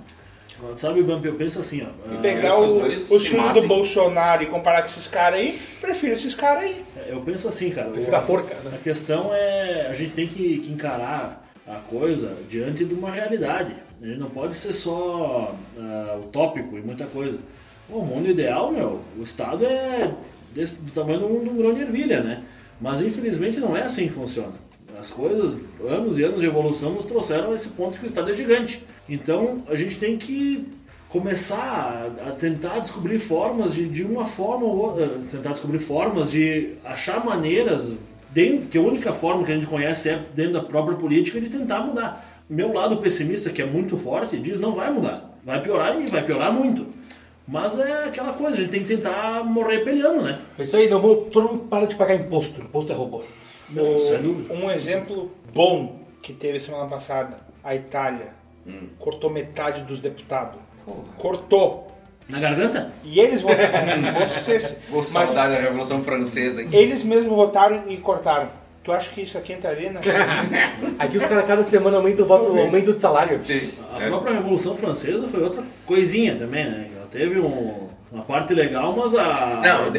[0.78, 1.86] sabe, Bambi, eu penso assim, ó.
[2.12, 2.70] E ah, pegar os
[3.10, 3.68] o, os do.
[3.68, 6.86] Bolsonaro e comparar com esses caras aí, prefiro esses caras aí.
[7.08, 7.90] Eu penso assim, cara.
[7.90, 8.74] Prefiro a forca, né?
[8.76, 13.74] A questão é a gente tem que, que encarar a coisa diante de uma realidade.
[14.00, 17.40] Ele não pode ser só ah, utópico e muita coisa.
[17.90, 20.14] O mundo ideal, meu, o Estado é
[20.54, 22.44] desse, do tamanho de um, de um grão de ervilha, né?
[22.80, 24.54] Mas infelizmente não é assim que funciona.
[25.00, 28.32] As coisas, anos e anos de evolução nos trouxeram a esse ponto que o Estado
[28.32, 28.86] é gigante.
[29.08, 30.68] Então a gente tem que
[31.10, 36.32] começar a, a tentar descobrir formas de, de uma forma ou outra, tentar descobrir formas
[36.32, 37.96] de achar maneiras,
[38.34, 41.50] dentro, que a única forma que a gente conhece é dentro da própria política de
[41.50, 42.44] tentar mudar.
[42.50, 45.38] Meu lado pessimista, que é muito forte, diz não vai mudar.
[45.46, 46.88] Vai piorar e vai piorar muito.
[47.48, 50.39] Mas é aquela coisa, a gente tem que tentar morrer peleando, né?
[50.58, 52.62] É isso aí, não vou, todo mundo para de pagar imposto.
[52.62, 53.24] Imposto é roubo.
[53.70, 53.84] Não.
[54.50, 58.28] Um exemplo bom que teve semana passada, a Itália
[58.66, 58.88] Hum.
[58.98, 60.58] cortou metade dos deputados.
[61.18, 61.91] Cortou.
[62.30, 62.94] Na garganta?
[63.04, 64.28] E eles votaram.
[64.41, 66.70] Se esse- Vou mas saudade da Revolução Francesa, hein?
[66.72, 68.50] eles mesmos votaram e cortaram.
[68.84, 70.00] Tu acha que isso aqui entraria na.
[71.00, 73.41] Aqui os caras cada semana aumentam o voto, aumento de salário.
[73.44, 73.72] Sim.
[73.94, 76.89] A própria Revolução Francesa foi outra coisinha também, né?
[77.14, 79.61] Teve um- uma parte legal, mas a.
[79.64, 79.89] Não, a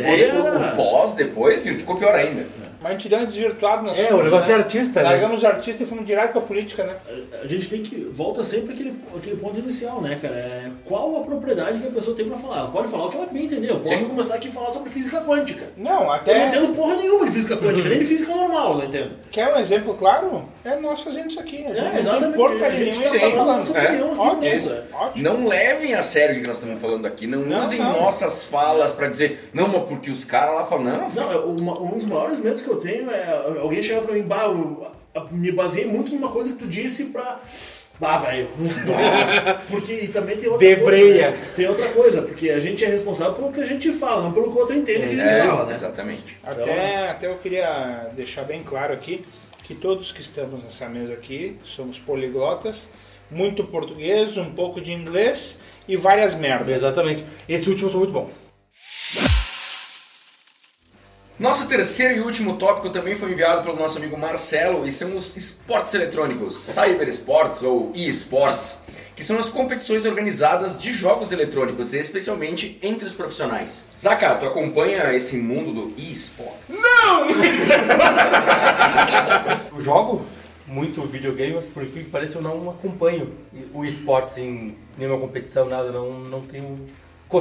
[0.41, 2.45] o, o pós, depois, ficou pior ainda.
[2.85, 5.09] Mas a gente deu uma desvirtuada na É, o negócio é artista, né?
[5.09, 6.97] Largamos os artistas e fomos direto pra política, né?
[7.43, 7.97] A gente tem que.
[8.13, 10.35] Volta sempre aquele, aquele ponto inicial, né, cara?
[10.35, 12.59] É, qual a propriedade que a pessoa tem pra falar?
[12.59, 13.71] Ela pode falar o que ela bem entender.
[13.71, 14.09] Eu posso Sim.
[14.11, 15.71] começar aqui a falar sobre física quântica.
[15.79, 16.47] Não, Eu não até.
[16.47, 19.13] entendo porra nenhuma de física quântica, nem de física normal, não entendo.
[19.31, 20.47] Quer um exemplo claro?
[20.63, 21.65] É nós fazendo isso aqui.
[21.65, 22.37] A gente É, não tem exatamente.
[22.37, 23.59] porcaria A gente nenhuma tá falando.
[23.59, 24.03] nossa É.
[24.05, 24.77] Ótimo, Isso.
[24.93, 25.25] ótimo.
[25.25, 27.27] Não levem a sério o que nós estamos falando aqui.
[27.27, 28.01] Não, Não, usem não.
[28.03, 31.89] nossas falas pra dizer, não, mas porque os caras lá falam, não, Não, uma- um
[31.91, 34.87] dos maiores medos que eu tenho é alguém chegar pra mim, bah, eu,
[35.31, 37.41] me baseei muito numa coisa que tu disse pra.
[37.99, 38.49] Bah, velho.
[39.71, 41.31] porque e também tem outra Debreia.
[41.31, 41.31] coisa.
[41.31, 41.53] né?
[41.55, 44.51] Tem outra coisa, porque a gente é responsável pelo que a gente fala, não pelo
[44.51, 45.75] que o outro entende que ele é, fala, né?
[45.75, 46.37] exatamente.
[46.43, 49.25] Até, até eu queria deixar bem claro aqui
[49.63, 52.91] que todos que estamos nessa mesa aqui somos poliglotas,
[53.31, 55.59] muito português, um pouco de inglês
[55.89, 56.75] e várias merdas.
[56.75, 57.25] Exatamente.
[57.49, 58.31] Esse último foi muito bom.
[61.39, 65.37] Nosso terceiro e último tópico também foi enviado pelo nosso amigo Marcelo e são os
[65.37, 68.79] esportes eletrônicos, cyber esportes ou e-sports,
[69.17, 73.83] que são as competições organizadas de jogos eletrônicos, especialmente entre os profissionais.
[73.99, 76.55] Zaka, tu acompanha esse mundo do e-sport?
[79.75, 80.25] Eu jogo
[80.69, 83.35] muito videogame, mas por incrível que pareça eu não acompanho
[83.73, 86.79] o esporte em nenhuma competição, nada, não, não tenho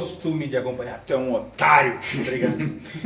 [0.00, 1.04] costume de acompanhar.
[1.06, 1.98] Tu é um otário.
[2.20, 2.58] Obrigado.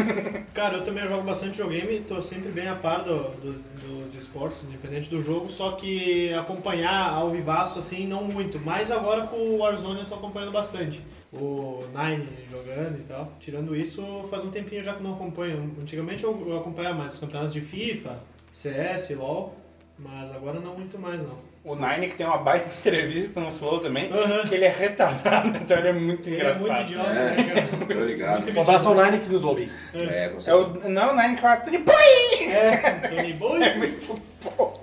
[0.55, 4.63] Cara, eu também jogo bastante videogame, tô sempre bem a par do- dos, dos esportes,
[4.67, 8.59] independente do jogo, só que acompanhar ao vivaço assim, não muito.
[8.59, 11.03] Mas agora com o Warzone eu tô acompanhando bastante.
[11.31, 13.33] O Nine jogando e tal.
[13.39, 15.77] Tirando isso, faz um tempinho já que não acompanho.
[15.81, 18.19] Antigamente eu, eu acompanhava mais os campeonatos de FIFA,
[18.51, 19.55] CS, LoL,
[19.99, 21.48] mas agora não muito mais não.
[21.69, 24.49] O Nine que tem uma baita entrevista no Flow também, Aham.
[24.49, 26.67] que ele é retardado, então ele é muito Ele é engraçado.
[26.67, 27.69] muito idiota, né, cara?
[27.99, 28.51] Tô ligado.
[28.57, 29.71] Um abraço ao Nine que nos ouve.
[29.95, 30.57] É, com É certeza.
[30.57, 32.49] o, não, o Nine que fala tudo de boi!
[32.51, 32.77] É,
[33.09, 33.63] Tony Boy.
[33.63, 34.15] É muito
[34.57, 34.83] bom.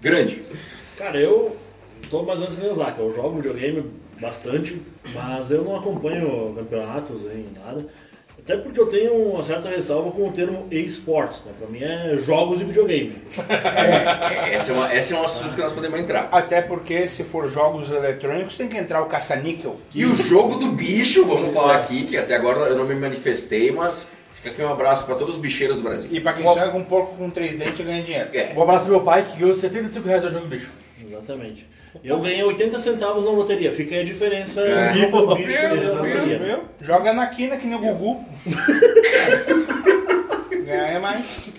[0.00, 0.42] Grande.
[0.96, 1.54] Cara, eu
[2.08, 3.02] tô mais ou menos que nem o Zaka.
[3.02, 3.90] Eu jogo videogame
[4.20, 4.80] bastante,
[5.14, 7.86] mas eu não acompanho campeonatos nem nada.
[8.50, 11.52] Até porque eu tenho uma certa ressalva com o termo e-sports, né?
[11.56, 13.14] Pra mim é jogos de videogame.
[13.48, 16.28] É, esse, é uma- esse é um assunto que nós podemos entrar.
[16.32, 19.76] Até porque se for jogos eletrônicos tem que entrar o caça-níquel.
[19.94, 23.70] E o jogo do bicho, vamos falar aqui, que até agora eu não me manifestei,
[23.70, 26.08] mas fica aqui um abraço pra todos os bicheiros do Brasil.
[26.12, 28.30] E pra quem sonha com um porco com três dentes ganha dinheiro.
[28.34, 28.52] É.
[28.56, 30.72] Um abraço ao meu pai que ganhou 75 reais do jogo do bicho.
[31.06, 31.66] Exatamente.
[32.04, 33.72] Eu ganhei 80 centavos na loteria.
[33.72, 34.90] Fica aí a diferença É.
[34.98, 35.94] entre o bicho e a Viu?
[35.96, 36.38] loteria.
[36.38, 36.58] Viu?
[36.80, 38.24] Joga na quina que nem o Gugu.
[40.64, 41.50] Ganha mais.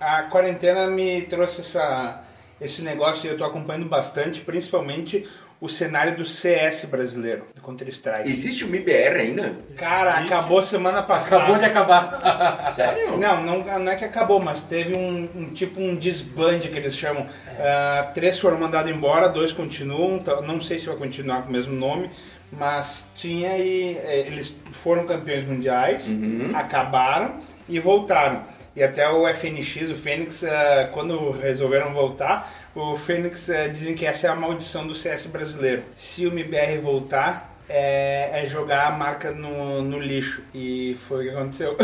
[0.00, 2.24] A quarentena me trouxe essa,
[2.60, 5.26] esse negócio eu tô acompanhando bastante, principalmente
[5.60, 8.28] o cenário do CS brasileiro, do Counter-Strike.
[8.28, 9.52] Existe o MIBR ainda?
[9.76, 11.36] Cara, acabou semana passada.
[11.36, 12.72] Acabou de acabar.
[12.74, 13.16] Sério?
[13.16, 16.94] Não, não, não é que acabou, mas teve um, um tipo um desbande que eles
[16.94, 17.26] chamam.
[17.58, 21.52] Ah, três foram mandados embora, dois continuam, tá- não sei se vai continuar com o
[21.52, 22.10] mesmo nome,
[22.52, 26.08] mas tinha e eh, eles foram campeões mundiais,
[26.54, 27.36] acabaram
[27.68, 28.44] e voltaram.
[28.74, 32.46] E até o FNX, o Fênix, ah, quando resolveram voltar,
[32.76, 35.82] o Fênix ah, dizem que essa é a maldição do CS brasileiro.
[35.96, 40.42] Se o MBR voltar, é, é jogar a marca no, no lixo.
[40.54, 41.76] E foi o que aconteceu.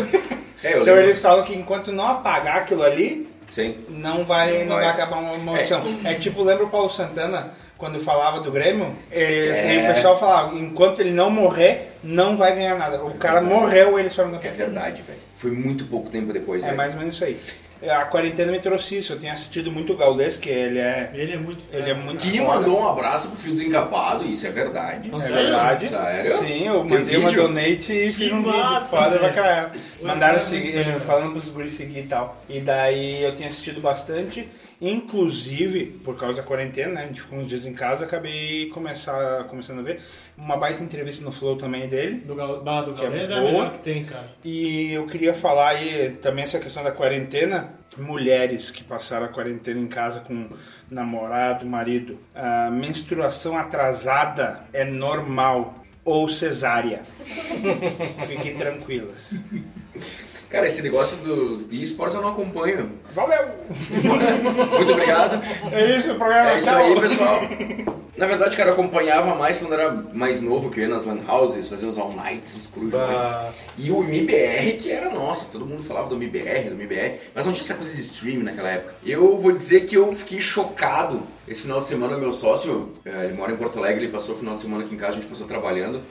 [0.63, 1.01] É, então lembro.
[1.01, 3.79] eles falam que enquanto não apagar aquilo ali, Sim.
[3.89, 4.85] não vai, Não não vai.
[4.85, 5.83] vai acabar uma maldição.
[6.05, 6.15] É.
[6.15, 8.95] tipo, lembra o Paulo Santana, quando falava do Grêmio?
[9.11, 9.75] Ele- É.
[9.75, 13.03] E o pessoal falava, enquanto ele não morrer, não vai ganhar nada.
[13.05, 14.57] O cara morreu, eles foram É campeões.
[14.57, 15.19] verdade, velho.
[15.37, 16.77] Foi muito pouco tempo depois, É velho.
[16.77, 17.37] mais ou menos isso aí.
[17.91, 19.13] A quarentena me trouxe isso.
[19.13, 22.23] Eu tenho assistido muito o Gaules, que ele é, Ele é muito ele é muito
[22.23, 22.59] Que foda.
[22.59, 25.11] mandou um abraço pro Fio Desencapado, isso é verdade.
[25.13, 25.89] É verdade.
[25.89, 26.33] Sério?
[26.39, 27.43] Sim, eu Tem mandei uma vídeo?
[27.43, 28.81] donate e fiz um vídeo.
[28.89, 29.71] Foda pra caralho.
[30.03, 32.37] Mandaram seguir, ele falando pros guris seguir e tal.
[32.49, 34.49] E daí eu tenho assistido bastante.
[34.81, 37.03] Inclusive, por causa da quarentena, né?
[37.05, 40.01] A gente ficou uns dias em casa, acabei começar, começando a ver.
[40.37, 42.17] Uma baita entrevista no Flow também dele.
[42.19, 43.71] Do, Gal, bah, do Que é Gaules é, boa.
[43.71, 44.29] que tem, cara.
[44.45, 47.69] E eu queria falar aí também essa questão da quarentena.
[47.97, 50.49] Mulheres que passaram a quarentena em casa com
[50.91, 52.19] namorado, marido.
[52.35, 57.03] A menstruação atrasada é normal ou cesárea.
[58.27, 59.35] Fiquem tranquilas.
[60.53, 62.93] Cara, esse negócio do esportes eu não acompanho.
[63.15, 63.49] Valeu!
[64.77, 65.43] Muito obrigado.
[65.73, 66.51] É isso o programa.
[66.51, 67.41] É isso aí, pessoal.
[68.15, 71.21] Na verdade, cara, eu acompanhava mais quando era mais novo, que eu ia nas lan
[71.27, 72.93] houses, fazia os all nights, os crujões.
[73.25, 73.51] Bah.
[73.79, 77.53] E o MIBR, que era, nossa, todo mundo falava do MIBR, do MIBR, mas não
[77.55, 78.95] tinha essa coisa de streaming naquela época.
[79.07, 81.23] Eu vou dizer que eu fiquei chocado.
[81.49, 84.39] Esse final de semana, meu sócio, eh, ele mora em Porto Alegre, ele passou o
[84.39, 86.03] final de semana aqui em casa, a gente passou trabalhando.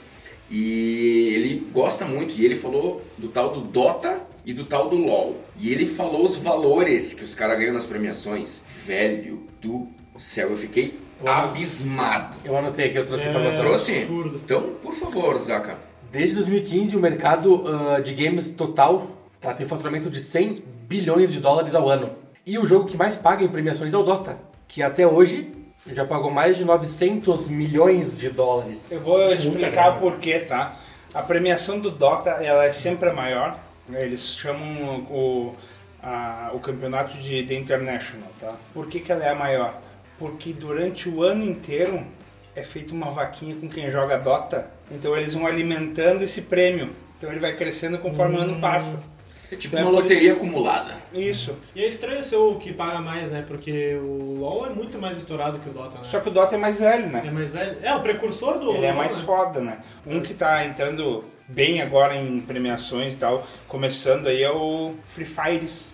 [0.50, 4.98] E ele gosta muito, e ele falou do tal do Dota e do tal do
[4.98, 5.36] LoL.
[5.60, 8.62] E ele falou os valores que os caras ganham nas premiações.
[8.86, 9.88] Velho do
[10.18, 12.36] céu, eu fiquei abismado.
[12.44, 13.30] Eu anotei aqui, eu trouxe É.
[13.30, 13.60] informação.
[13.62, 13.98] Trouxe?
[14.00, 14.42] absurdo.
[14.44, 15.78] Então, por favor, Zaka.
[16.12, 19.08] Desde 2015, o mercado ah, de games total
[19.40, 22.12] tá, tem faturamento de 100 bilhões de dólares ao ano.
[22.46, 24.38] E o jogo que mais paga em premiações é o Dota,
[24.68, 25.52] que até hoje
[25.94, 28.92] já pagou mais de 900 milhões de dólares.
[28.92, 30.76] Eu vou explicar por quê, tá?
[31.14, 33.60] A premiação do Dota, ela é sempre a maior.
[33.94, 35.56] Eles chamam o,
[36.02, 38.56] a- o campeonato de The International, tá?
[38.74, 39.80] Por que, que ela é a maior?
[40.18, 42.06] Porque durante o ano inteiro
[42.56, 44.70] é feita uma vaquinha com quem joga Dota.
[44.90, 46.92] Então eles vão alimentando esse prêmio.
[47.18, 49.02] Então ele vai crescendo conforme o ano passa.
[49.52, 50.96] É tipo Então é uma por loteria isso- acumulada.
[51.14, 51.58] Isso.
[51.76, 53.44] E é estranho ser o que paga mais, né?
[53.46, 56.04] Porque o LoL é muito mais estourado que o Dota, né?
[56.06, 57.24] Só que o Dota é mais velho, né?
[57.26, 57.78] É mais velho.
[57.82, 59.24] É, o precursor do Ele é LoL, mais né?
[59.24, 59.80] foda, né?
[60.08, 65.26] Um que tá entrando bem agora em premiações e tal, começando aí é o Free
[65.26, 65.92] Fires.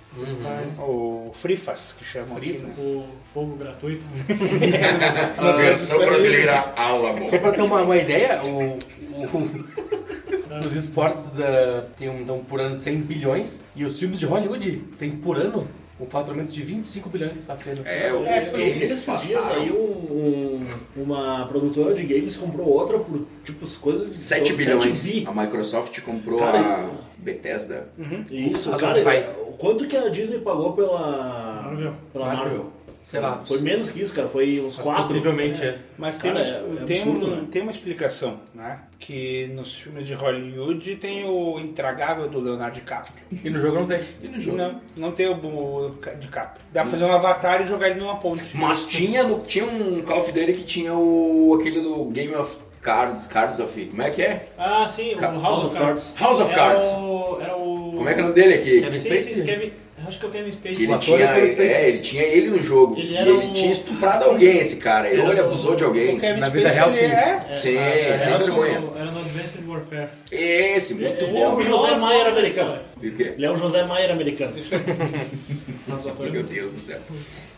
[0.79, 2.71] O Frifas, que chamam aqui, né?
[2.77, 4.03] O fogo gratuito.
[5.37, 7.29] A versão brasileira Alamo.
[7.29, 8.79] Só pra ter uma, uma ideia, o,
[9.13, 14.25] o- os esportes da, tem um, dão por ano 100 bilhões e os filmes de
[14.25, 15.67] Hollywood têm por ano
[15.99, 17.45] um faturamento de 25 bilhões.
[17.45, 17.81] Tá sendo.
[17.85, 19.61] É, os É, games esses dias passaram.
[19.61, 20.65] aí um-
[20.97, 25.03] um- uma produtora de games comprou outra por tipo as coisas de 7 sete bilhões.
[25.05, 25.25] bi.
[25.27, 27.89] A Microsoft comprou Cara, a Bethesda.
[28.29, 31.93] Isso, House cara, o quanto que a Disney pagou pela Marvel.
[32.13, 32.43] Pela Marvel.
[32.45, 32.71] Marvel?
[33.07, 33.39] Sei lá.
[33.41, 34.27] Foi menos que isso, cara.
[34.27, 35.03] Foi uns Mas quatro.
[35.03, 35.77] possivelmente é.
[35.97, 37.47] Mas tem, Cara, uma, é- é tem, absurdo, um- né?
[37.49, 38.81] tem uma explicação, né?
[38.99, 43.15] Que nos filmes de Hollywood tem o intragável do Leonardo DiCaprio.
[43.45, 43.99] E no jogo não tem.
[44.21, 44.57] E no jogo?
[44.57, 46.61] Não, não tem o, o DiCaprio.
[46.73, 48.43] Dá pra fazer um avatar e jogar ele numa ponte.
[48.57, 52.57] Mas tinha, no, tinha um Call of Duty que tinha o aquele do Game of
[52.81, 53.85] Cards, Cards of...
[53.85, 54.49] Como é que é?
[54.57, 56.13] Ah, sim, o Ca- House, of Cards.
[56.19, 56.87] House of Era Cards.
[56.87, 57.93] O, era o...
[57.95, 58.81] Como é que é o nome dele aqui?
[58.81, 59.35] Kevin Sim, Spacey?
[59.37, 59.71] sim, Kevin...
[60.07, 60.75] Acho que é o Kevin Spacey.
[60.77, 62.97] Que ele tinha, é é, ele tinha ele no jogo.
[62.97, 64.29] Ele e ele um- tinha estuprado Sim.
[64.29, 65.09] alguém, esse cara.
[65.09, 66.17] Ele, ele abusou de O alguém.
[66.19, 67.05] Kevin Na vida real, ele sim.
[67.13, 67.45] é.
[67.51, 68.83] Sim, Era sem no- vergonha.
[68.95, 70.09] Era no Advanced Warfare.
[70.31, 71.55] Esse, muito Ele é bom.
[71.57, 72.79] o José Maier americano.
[73.01, 74.53] Ele é o José Maier americano.
[74.59, 76.99] É Meu Deus do céu.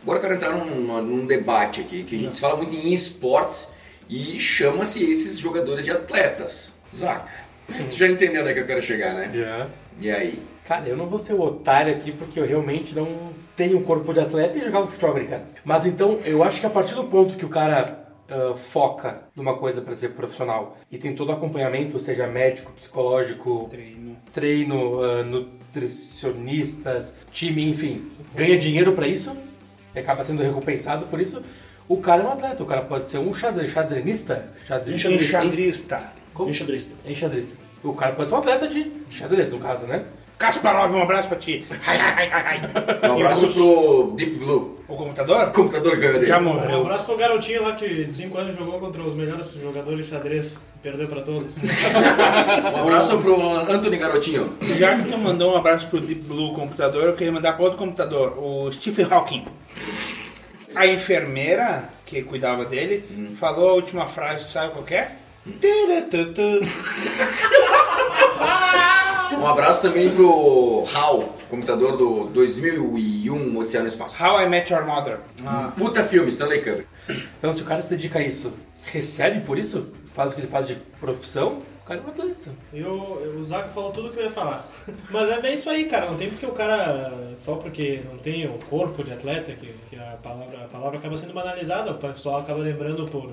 [0.01, 3.69] Agora eu quero entrar num, num debate aqui, que a gente fala muito em esportes
[4.09, 6.71] e chama-se esses jogadores de atletas.
[6.95, 7.29] Zaca,
[7.89, 9.29] tu já entendeu onde é que eu quero chegar, né?
[9.33, 9.67] Já.
[10.01, 10.39] E aí?
[10.69, 14.13] Cara, eu não vou ser o otário aqui porque eu realmente não tenho um corpo
[14.13, 15.45] de atleta e jogava futebol americano.
[15.65, 19.57] Mas então, eu acho que a partir do ponto que o cara ah, foca numa
[19.57, 24.15] coisa para ser profissional e tem todo o acompanhamento, seja médico, psicológico, Treino.
[24.31, 29.35] treino, ah, nutricionistas, time, enfim, ganha dinheiro para isso,
[29.95, 31.41] E acaba sendo recompensado por isso.
[31.87, 34.47] O cara é um atleta, o cara pode ser um xadre, xadrenista.
[34.67, 36.13] Xadre, Enxadrista.
[36.37, 36.95] Enxadrista.
[37.07, 37.55] Enxadrista.
[37.83, 40.05] O cara pode ser um atleta de xadrez, no caso, né?
[40.39, 41.67] Kasparov, um abraço pra ti.
[43.03, 44.79] Um abraço pro Deep Blue.
[44.87, 45.49] O computador?
[45.49, 46.27] O computador ganhou dele.
[46.27, 46.79] Já Um morreu.
[46.81, 50.53] abraço pro garotinho lá que de 5 anos jogou contra os melhores jogadores de xadrez.
[50.81, 51.55] Perdeu pra todos.
[52.73, 53.37] Um abraço pro
[53.69, 54.57] Anthony Garotinho.
[54.77, 57.77] Já que tu mandou um abraço pro Deep Blue computador, eu queria mandar para outro
[57.77, 59.45] computador, o Stephen Hawking.
[60.77, 65.11] A enfermeira que cuidava dele falou a última frase, sabe qual que é?
[65.59, 66.65] Turututu.
[69.37, 74.21] Um abraço também pro HAL, computador do 2001 Odisseia no Espaço.
[74.23, 75.19] How I Met Your Mother.
[75.45, 76.87] Ah, Puta filme, Stanley Kubrick.
[77.37, 78.53] Então, se o cara se dedica a isso,
[78.85, 79.87] recebe por isso?
[80.13, 81.61] Faz o que ele faz de profissão?
[81.83, 82.49] O cara é um atleta.
[82.73, 84.67] E o, o Zaco falou tudo o que eu ia falar.
[85.09, 86.07] Mas é bem isso aí, cara.
[86.07, 89.95] Não tem porque o cara, só porque não tem o corpo de atleta, que, que
[89.95, 93.31] a, palavra, a palavra acaba sendo banalizada, o pessoal acaba lembrando por,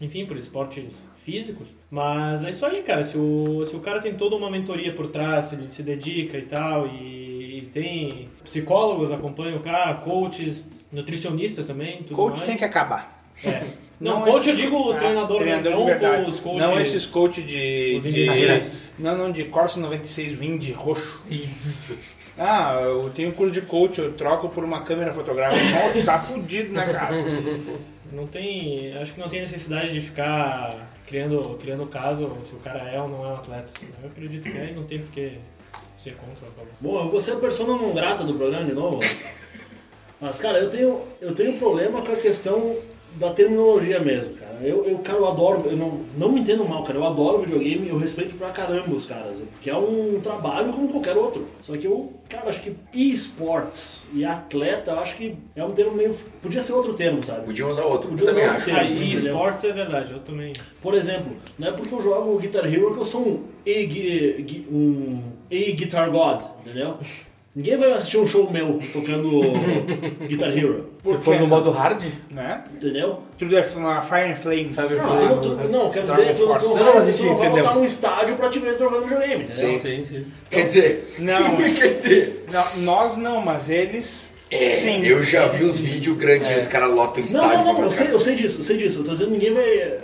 [0.00, 1.74] enfim, por esportes físicos.
[1.90, 3.02] Mas é isso aí, cara.
[3.02, 6.38] Se o, se o cara tem toda uma mentoria por trás, se ele se dedica
[6.38, 12.48] e tal, e, e tem psicólogos acompanham o cara, coaches, nutricionistas também, tudo coach mais.
[12.48, 13.22] tem que acabar.
[13.44, 13.64] É.
[14.00, 16.28] Não, Não coach eu digo o Ah, treinador, mas treinador de não verdade.
[16.30, 16.62] os coaches.
[16.68, 18.68] Não esses coach de, de indígenas.
[18.96, 21.20] não, não de Corsa 96 Wind roxo.
[21.28, 21.98] Isso.
[22.38, 26.04] Ah, eu tenho um curso de coach, eu troco por uma câmera fotográfica.
[26.04, 27.16] Tá fudido, né, cara?
[28.12, 28.96] Não tem.
[28.96, 33.08] Acho que não tem necessidade de ficar criando, criando caso se o cara é ou
[33.08, 33.72] não é um atleta.
[34.02, 35.38] Eu acredito que é e não tem por que
[35.96, 36.72] ser contra favor.
[36.80, 38.98] Bom, eu vou ser a persona não grata do programa de novo.
[40.20, 42.76] Mas, cara, eu tenho, eu tenho problema com a questão
[43.18, 44.58] da terminologia mesmo, cara.
[44.62, 46.98] Eu, eu cara, eu adoro, eu não, não me entendo mal, cara.
[46.98, 49.38] Eu adoro videogame, eu respeito pra caramba os caras.
[49.38, 51.46] Porque é um trabalho como qualquer outro.
[51.62, 55.92] Só que eu, cara, acho que esports e atleta, eu acho que é um termo
[55.92, 56.14] meio.
[56.40, 57.44] Podia ser outro termo, sabe?
[57.46, 59.32] Podiam usar outro, Podia também usar outro Ah, termo, e entendeu?
[59.34, 60.52] esportes é verdade, eu também.
[60.80, 65.22] Por exemplo, não é porque eu jogo Guitar Hero que eu sou um e um
[65.50, 66.96] e-guitar god, entendeu?
[67.56, 69.40] Ninguém vai assistir um show meu tocando
[70.28, 71.46] Guitar Hero, for que no não?
[71.46, 72.62] modo hard, né?
[72.76, 73.22] entendeu?
[73.36, 74.76] Tudo é uma Fire and Flames.
[74.76, 77.22] Sabe, Não, tu, tu, não quero Dragon dizer, tu, tu não Não, vai, tu gente
[77.24, 79.54] não vai botar num estádio pra te ver jogando videogame, entendeu?
[79.54, 79.80] Sim.
[79.80, 80.26] sim, sim.
[80.50, 81.56] Quer dizer, Não.
[81.74, 84.30] quer dizer, Não, nós não, mas eles.
[84.50, 85.04] é, sim.
[85.04, 87.90] eu já vi uns vídeos grandes, os caras lotam Não, estádio não, não, pra eu
[87.90, 89.00] sei, eu sei disso, eu sei disso.
[89.00, 89.98] Eu tô dizendo ninguém vai.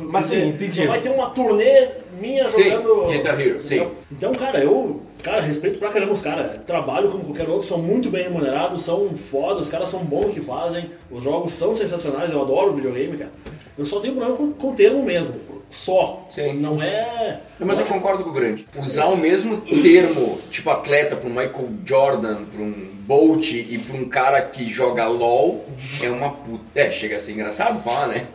[0.00, 0.80] Mas sim, entendi.
[0.80, 1.88] Não vai ter uma turnê
[2.20, 3.06] minha Sim, jogando.
[3.12, 3.88] Guitar Hero, sim.
[4.10, 5.00] Então, cara, eu.
[5.22, 6.58] Cara, respeito pra caramba os caras.
[6.66, 10.32] Trabalho como qualquer outro, são muito bem remunerados, são foda, os caras são bons no
[10.32, 13.30] que fazem, os jogos são sensacionais, eu adoro videogame, cara.
[13.78, 15.34] Eu só tenho problema com, com o termo mesmo.
[15.70, 16.26] Só.
[16.28, 16.54] Sim.
[16.54, 17.40] Não é.
[17.58, 18.66] Não, Mas eu concordo com o grande.
[18.78, 23.96] Usar o mesmo termo, tipo atleta, para um Michael Jordan, para um Bolt e para
[23.96, 25.64] um cara que joga LOL,
[26.02, 26.64] é uma puta.
[26.74, 28.26] É, chega a ser engraçado falar, né?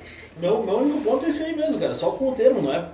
[0.42, 1.94] Meu, meu único ponto é esse aí mesmo, cara.
[1.94, 2.86] Só com o termo, não é?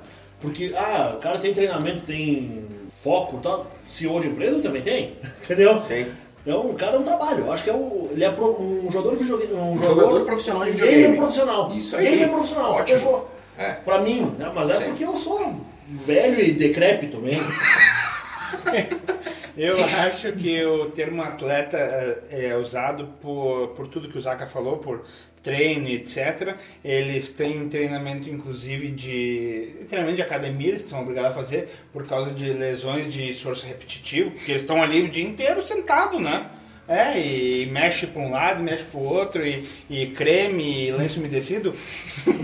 [0.44, 2.66] Porque, ah, o cara tem treinamento, tem
[3.02, 3.62] foco, tá?
[3.88, 5.82] CEO de empresa também tem, entendeu?
[5.82, 6.06] Sim.
[6.42, 7.46] Então, o cara é um trabalho.
[7.46, 9.54] Eu acho que é o, ele é um jogador de videogame.
[9.54, 11.02] Um jogador profissional de um videogame.
[11.04, 11.72] Gamer profissional.
[11.74, 12.10] Isso aí.
[12.10, 12.72] Gamer profissional.
[12.74, 13.00] Ótimo.
[13.00, 13.32] Fechou.
[13.58, 13.72] É.
[13.72, 14.52] Pra mim, né?
[14.54, 14.84] Mas é Sim.
[14.84, 15.56] porque eu sou
[15.88, 17.48] velho e decrépito mesmo.
[19.56, 24.48] Eu acho que o termo atleta é é usado por, por tudo que o Zaka
[24.48, 25.04] falou, por
[25.44, 26.56] treino, etc.
[26.84, 29.76] Eles têm treinamento, inclusive, de.
[29.88, 34.32] treinamento de academia, eles são obrigados a fazer por causa de lesões de esforço repetitivo,
[34.32, 36.50] porque eles estão ali o dia inteiro sentado, né?
[36.88, 41.20] É, e mexe para um lado, mexe para o outro, e, e creme, e lenço
[41.20, 41.74] umedecido.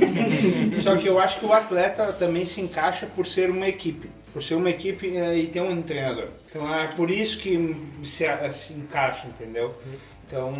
[0.82, 4.10] Só que eu acho que o atleta também se encaixa por ser uma equipe.
[4.32, 6.30] Por ser uma equipe eh, e ter um treinador.
[6.50, 9.76] Então é por isso que se, se encaixa, entendeu?
[10.28, 10.54] Então,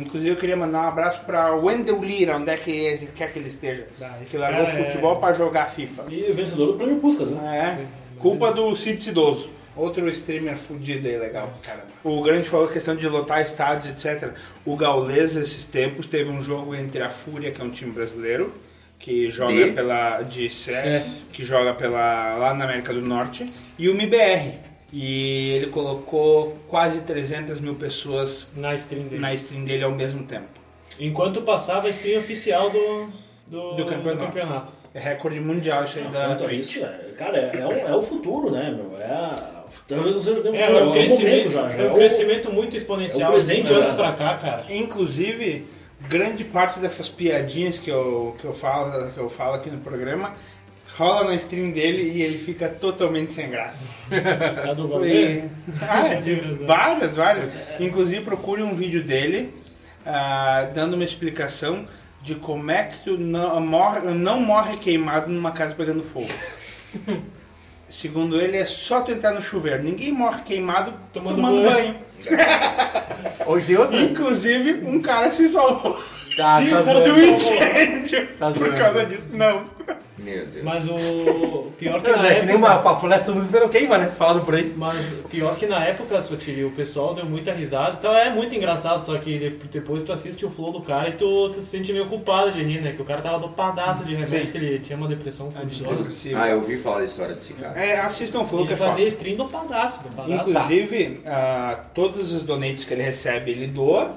[0.00, 3.48] inclusive eu queria mandar um abraço para Wendell Lira, onde é que quer que ele
[3.48, 3.86] esteja.
[4.00, 6.04] Ah, que largou cara é- futebol para jogar FIFA.
[6.10, 7.78] E o vencedor do prêmio Puskas, né?
[7.80, 9.50] É, culpa do Cid Cidoso.
[9.76, 11.86] Outro streamer fudido aí, legal caramba.
[12.04, 14.30] O Grande falou a questão de lotar estádios, etc.
[14.64, 18.54] O Gaules, esses tempos, teve um jogo entre a Fúria, que é um time brasileiro,
[18.98, 19.72] que joga De?
[19.72, 20.22] pela.
[20.22, 21.16] de CS, CS.
[21.32, 24.58] que joga pela, lá na América do Norte, e o MBR.
[24.96, 29.20] E ele colocou quase 300 mil pessoas Na stream dele.
[29.20, 30.46] na stream dele ao mesmo tempo.
[31.00, 33.08] Enquanto passava a stream oficial do,
[33.48, 34.26] do, Do campeonato.
[34.26, 34.72] campeonato.
[34.94, 36.76] É recorde mundial isso aí da a Twitch.
[36.76, 38.96] isso, é, cara, é, é, o, é o futuro, né, meu?
[39.00, 41.68] É a, talvez seja nem o É, futuro, é é um crescimento, já.
[41.70, 43.20] já é é um o- crescimento muito exponencial.
[43.22, 43.96] é o presente, de anos né?
[43.96, 44.72] pra cá, cara.
[44.72, 45.66] Inclusive,
[46.08, 50.32] grande parte dessas piadinhas que eu, que eu, falo, que eu falo aqui no programa
[50.96, 53.84] rola na stream dele e ele fica totalmente sem graça.
[54.68, 55.44] A do E,
[55.82, 56.64] ah, De verdade.
[56.64, 57.50] várias, várias.
[57.80, 59.52] Inclusive, procure um vídeo dele
[60.06, 61.86] ah, dando uma explicação
[62.22, 66.28] de como é que tu não morre, não morre queimado numa casa pegando fogo.
[67.88, 69.82] Segundo ele, é só tu entrar no chuveiro.
[69.82, 71.94] Ninguém morre queimado Tomando tomando, banho.
[71.94, 71.96] banho.
[73.46, 73.96] Hoje tem outra.
[73.96, 75.94] Inclusive, um cara se salvou
[76.36, 79.36] Tá, Sim, tá um incêndio Tá por causa disso.
[79.36, 79.66] Não.
[80.16, 80.62] Meu Deus.
[80.64, 82.82] Mas o pior que Mas na é que nem época...
[82.82, 84.12] uma a floresta do mundo não queima, né?
[84.16, 84.72] Falado por aí.
[84.76, 87.96] Mas o pior que na época, o pessoal deu muita risada.
[87.98, 91.12] Então é muito engraçado, só que de- depois tu assiste o flow do cara e
[91.12, 92.92] tu, tu se sente meio culpado de rir, né?
[92.92, 94.52] Que o cara tava dopadaço de remédio, Sim.
[94.52, 95.88] que ele tinha uma depressão fudida.
[96.36, 97.78] Ah, eu ouvi falar da história desse cara.
[97.78, 98.90] É, assistam o Flow Ele que é foda.
[98.90, 100.50] fazia stream dopadaço, dopadaço.
[100.50, 104.16] Inclusive, ah, todos os donates que ele recebe, ele doa.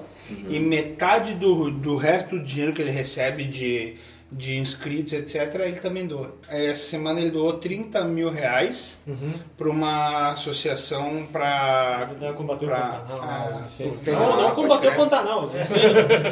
[0.50, 3.94] E metade do, do resto do dinheiro que ele recebe de,
[4.30, 6.34] de inscritos, etc., ele também doa.
[6.50, 9.34] Essa semana ele doou 30 mil reais Uhum.
[9.58, 12.04] para uma associação para...
[12.04, 13.22] Ajudar a combater Pra- o Pantanal.
[13.24, 13.62] ah, né?
[13.64, 13.98] Assim.
[13.98, 14.12] sim.
[14.12, 15.44] Não, não Ah, combater o Pantanal.
[15.44, 15.58] assim.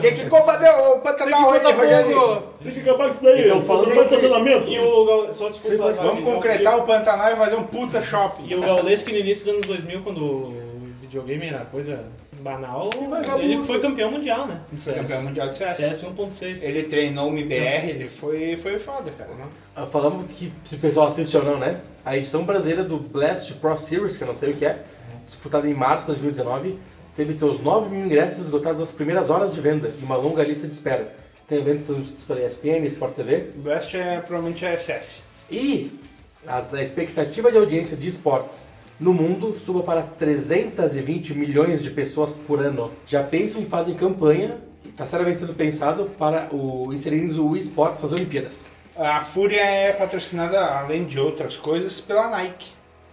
[0.01, 2.43] Tem que combater o Pantanal aí, Rogério.
[2.61, 3.45] Tem que acabar isso daí.
[3.45, 4.69] Então, falando que- estacionamento.
[4.69, 6.21] E o só desculpa, Vamos sabe?
[6.21, 8.45] concretar o Pantanal e fazer um puta shopping.
[8.47, 10.53] E o Gaules que no início dos anos 2000, quando o
[11.01, 12.03] videogame era coisa
[12.49, 12.89] banal,
[13.39, 14.61] ele foi campeão mundial, né?
[14.85, 15.77] Campeão mundial de CS.
[15.77, 16.61] CS 1.6.
[16.63, 19.31] Ele treinou o MBR, ele foi, foi foda, cara.
[19.75, 21.81] Ah, Falamos que se o pessoal assiste ou não, né?
[22.05, 24.83] A edição brasileira do Blast Pro Series, que eu não sei o que é,
[25.25, 26.77] disputada em março de 2019,
[27.17, 30.67] teve seus 9 mil ingressos esgotados nas primeiras horas de venda e uma longa lista
[30.67, 31.15] de espera.
[31.47, 33.49] Tem eventos pela ESPN, Sport TV.
[33.55, 35.21] Blast é, provavelmente é SS.
[35.49, 35.91] E
[36.45, 38.67] as- a expectativa de audiência de esportes
[38.99, 42.91] no mundo suba para 320 milhões de pessoas por ano.
[43.05, 48.11] Já pensam e fazem campanha, está seriamente sendo pensado para o, inserirem o esportes nas
[48.11, 48.71] Olimpíadas.
[48.97, 52.67] A Fúria é patrocinada, além de outras coisas, pela Nike.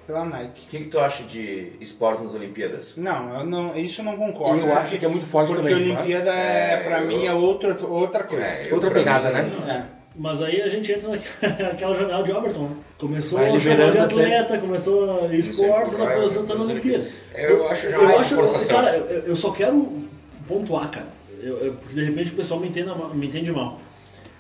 [0.07, 0.63] Pela Nike.
[0.67, 2.95] O que, que tu acha de esportes nas Olimpíadas?
[2.97, 4.61] Não, eu não, isso eu não concordo.
[4.65, 7.27] Eu acho que é muito forte Porque também, Olimpíada, mas- é, É, pra eu- mim,
[7.27, 8.45] é outra, outra coisa.
[8.45, 9.89] É, Outra pegada, mim, né?
[9.99, 10.02] É.
[10.15, 11.09] Mas aí a gente entra
[11.41, 12.77] naquela janela de Overton, né?
[12.99, 14.59] Começou Vai a chamar de atleta.
[14.59, 17.07] começou a esportes, depois tá na Olimpíada.
[17.35, 18.35] É, eu acho já eu acho.
[18.69, 20.03] Cara, eu, eu só quero
[20.47, 21.07] pontuar, cara.
[21.43, 23.81] Eu, eu- porque de repente o pessoal me, entenda, ma- me entende mal.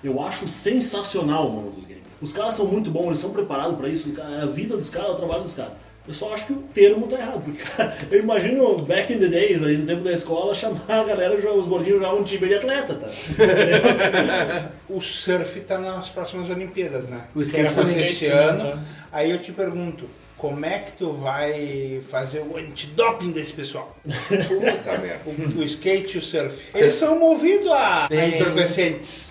[0.04, 2.02] Eu acho sensacional o mundo dos games.
[2.20, 4.12] Os caras são muito bons, eles são preparados pra isso.
[4.42, 5.72] A vida dos caras, o trabalho dos caras.
[6.06, 7.42] Eu só acho que o termo tá errado.
[7.44, 11.04] Porque, cara, eu imagino back in the days, ali no tempo da escola, chamar a
[11.04, 13.06] galera, os gordinhos jogavam um time de atleta, tá?
[14.88, 17.26] O surf tá nas próximas Olimpíadas, né?
[17.34, 18.02] O skate também.
[18.02, 18.72] esse Skate ano.
[18.72, 18.78] tá?
[19.12, 23.96] Aí eu te pergunto, como é que tu vai fazer o antidoping desse pessoal?
[24.04, 25.20] Puta merda.
[25.24, 26.60] O, o skate e o surf.
[26.74, 29.30] Eles são movidos a, a entorpecentes.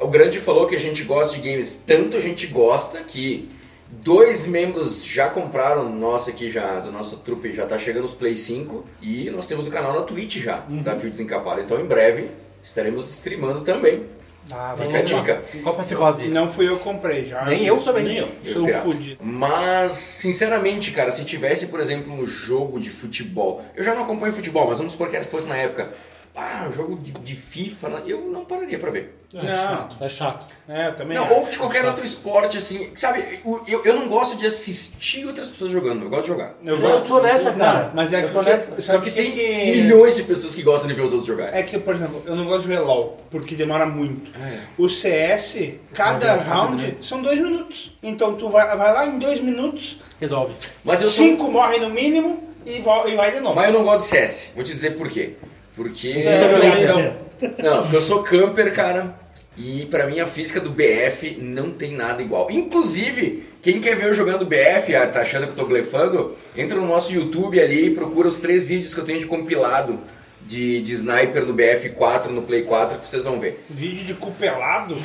[0.00, 3.48] O grande falou que a gente gosta de games, tanto a gente gosta que
[3.90, 8.34] dois membros já compraram, nossa aqui já, do nosso trupe, já tá chegando os Play
[8.34, 11.60] 5 e nós temos o canal na Twitch já, da Fio Desencapado.
[11.60, 12.30] Então em breve
[12.62, 14.04] estaremos streamando também.
[14.50, 15.42] Ah, Fica a dica.
[15.62, 16.28] Copa Cirrose.
[16.28, 17.44] Não fui eu que comprei, já.
[17.44, 18.04] Nem eu também.
[18.04, 18.28] Nem eu.
[18.52, 19.18] Sou um fudido.
[19.20, 24.32] Mas, sinceramente, cara, se tivesse, por exemplo, um jogo de futebol, eu já não acompanho
[24.32, 25.92] futebol, mas vamos supor que fosse na época,
[26.36, 28.02] ah, um jogo de, de FIFA, né?
[28.06, 29.14] eu não pararia pra ver.
[29.34, 29.46] É Não.
[29.48, 30.46] chato, é chato.
[30.68, 31.34] É, também Não, acho.
[31.34, 35.72] ou de qualquer outro esporte, assim, sabe, eu, eu, não gosto de assistir outras pessoas
[35.72, 36.54] jogando, eu gosto de jogar.
[36.64, 37.90] Eu, Eu tô nessa, Não, cara.
[37.92, 38.76] mas é eu que, tô nessa.
[38.80, 41.58] Só sabe que tem que- milhões de pessoas que gostam de ver os outros jogarem.
[41.58, 44.30] É que, por exemplo, eu não gosto de ver LOL, porque demora muito.
[44.40, 44.60] É.
[44.78, 46.94] O CS, cada Não, round né?
[47.02, 47.96] são dois minutos.
[48.02, 50.54] Então tu vai, vai lá em dois minutos, Resolve.
[50.84, 51.24] Mas eu sou.
[51.26, 53.54] cinco morrem no mínimo e, vo- e vai de novo.
[53.56, 54.52] Mas eu não gosto de CS.
[54.54, 55.34] Vou te dizer por quê.
[55.76, 56.08] Porque.
[56.08, 59.14] Então, Não, porque eu sou camper, cara.
[59.58, 62.50] E pra mim a física do BF não tem nada igual.
[62.50, 66.78] Inclusive, quem quer ver eu jogando BF, ah, tá achando que eu tô blefando, entra
[66.78, 69.98] no nosso YouTube ali e procura os três vídeos que eu tenho de compilado
[70.46, 73.64] de, de sniper no BF4, no Play 4, que vocês vão ver.
[73.68, 74.96] vídeo de cupelado.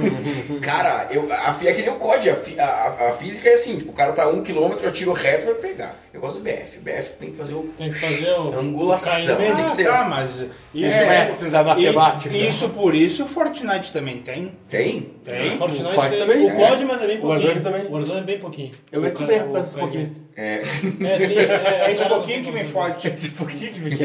[0.62, 2.34] Cara, eu, a, é que nem o COD, a,
[2.64, 5.44] a, a- física é assim, tipo, o cara tá a um quilômetro, atira o reto
[5.44, 5.96] e vai pegar.
[6.12, 6.78] Eu gosto do BF.
[6.78, 8.58] O BF tem que fazer o Tem que fazer o.
[8.58, 9.34] Angulação.
[9.34, 9.36] o.
[9.36, 9.84] Tem que Ah, ser.
[9.86, 10.30] tá, mas
[10.74, 12.34] isso É, mestre da matemática.
[12.34, 14.52] E, isso por isso o Fortnite também tem.
[14.68, 15.12] Tem?
[15.24, 15.56] Tem.
[15.58, 16.68] Fortnite O COD tem- também, O né?
[16.68, 17.28] COD, mas é bem O pouquinho.
[17.48, 17.86] Warzone também.
[17.86, 18.70] O Warzone é bem pouquinho.
[18.92, 20.25] Eu me O cara- com esses o- pouquinho.
[20.36, 20.56] É.
[20.58, 21.38] É, sim.
[21.38, 23.08] É, É esse cara- pouquinho que me fode.
[23.08, 23.96] Esse pouquinho que me E,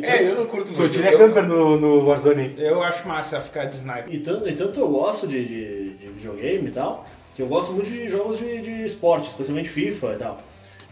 [0.00, 0.20] quer.
[0.20, 0.98] É, eu não curto Sou muito.
[1.00, 2.54] Eu- camper no, no Warzone.
[2.58, 4.12] Eu acho massa ficar de sniper.
[4.12, 7.06] E tanto, e tanto eu gosto de, de, de videogame e tal,
[7.36, 10.40] que eu gosto muito de jogos de, de esporte, especialmente FIFA e tal.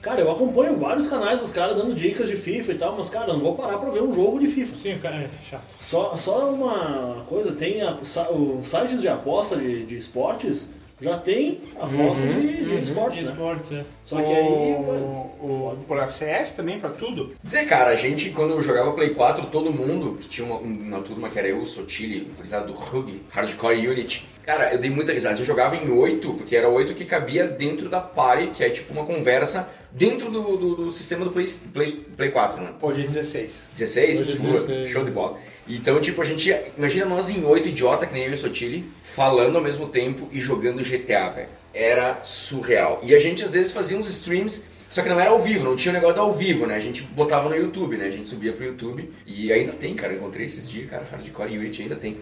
[0.01, 3.29] Cara, eu acompanho vários canais dos caras dando dicas de FIFA e tal, mas cara,
[3.31, 4.77] eu não vou parar pra ver um jogo de FIFA.
[4.77, 5.63] Sim, o cara é chato.
[5.81, 10.69] Só, só uma coisa, tem a, os sites de aposta de, de esportes,
[11.01, 13.31] já tem a roça de, de esportes, né?
[13.31, 13.85] Esportes, é.
[14.03, 14.43] Só que aí...
[14.43, 17.35] o, o, pra CS também, pra tudo.
[17.43, 21.01] Dizer, cara, a gente, quando eu jogava Play 4, todo mundo, que tinha uma, uma
[21.01, 25.35] turma que era eu, Sotile, utilizado do RUG, Hardcore Unit, cara, eu dei muita risada.
[25.35, 28.71] A gente jogava em 8, porque era 8 que cabia dentro da party, que é
[28.71, 32.73] tipo uma conversa dentro do, do, do sistema do Play, Play, Play 4, né?
[32.83, 33.53] Hoje é 16.
[33.73, 34.21] 16?
[34.21, 34.91] Hoje é Pô, 16.
[34.91, 35.39] Show de bola.
[35.69, 36.55] Então, tipo, a gente.
[36.77, 40.29] Imagina nós em oito idiota, que nem eu e o Sotile, falando ao mesmo tempo
[40.33, 41.49] e jogando GTA, velho.
[41.73, 43.01] Era surreal.
[43.03, 45.77] E a gente às vezes fazia uns streams, só que não era ao vivo, não
[45.77, 46.77] tinha o negócio ao vivo, né?
[46.77, 48.07] A gente botava no YouTube, né?
[48.07, 49.11] A gente subia pro YouTube.
[49.27, 50.13] E ainda tem, cara.
[50.13, 51.07] Eu encontrei esses dias, cara.
[51.11, 52.19] Hardcore Unity ainda tem.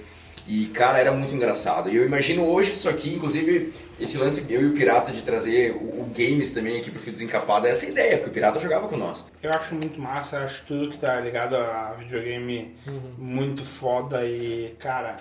[0.47, 1.89] E, cara, era muito engraçado.
[1.89, 5.73] E eu imagino hoje isso aqui, inclusive, esse lance, eu e o Pirata, de trazer
[5.73, 8.89] o, o games também aqui pro Fio Desencapado, é essa ideia, porque o Pirata jogava
[8.89, 9.27] com nós.
[9.43, 12.75] Eu acho muito massa, eu acho tudo que tá ligado a videogame
[13.17, 15.17] muito foda e, cara,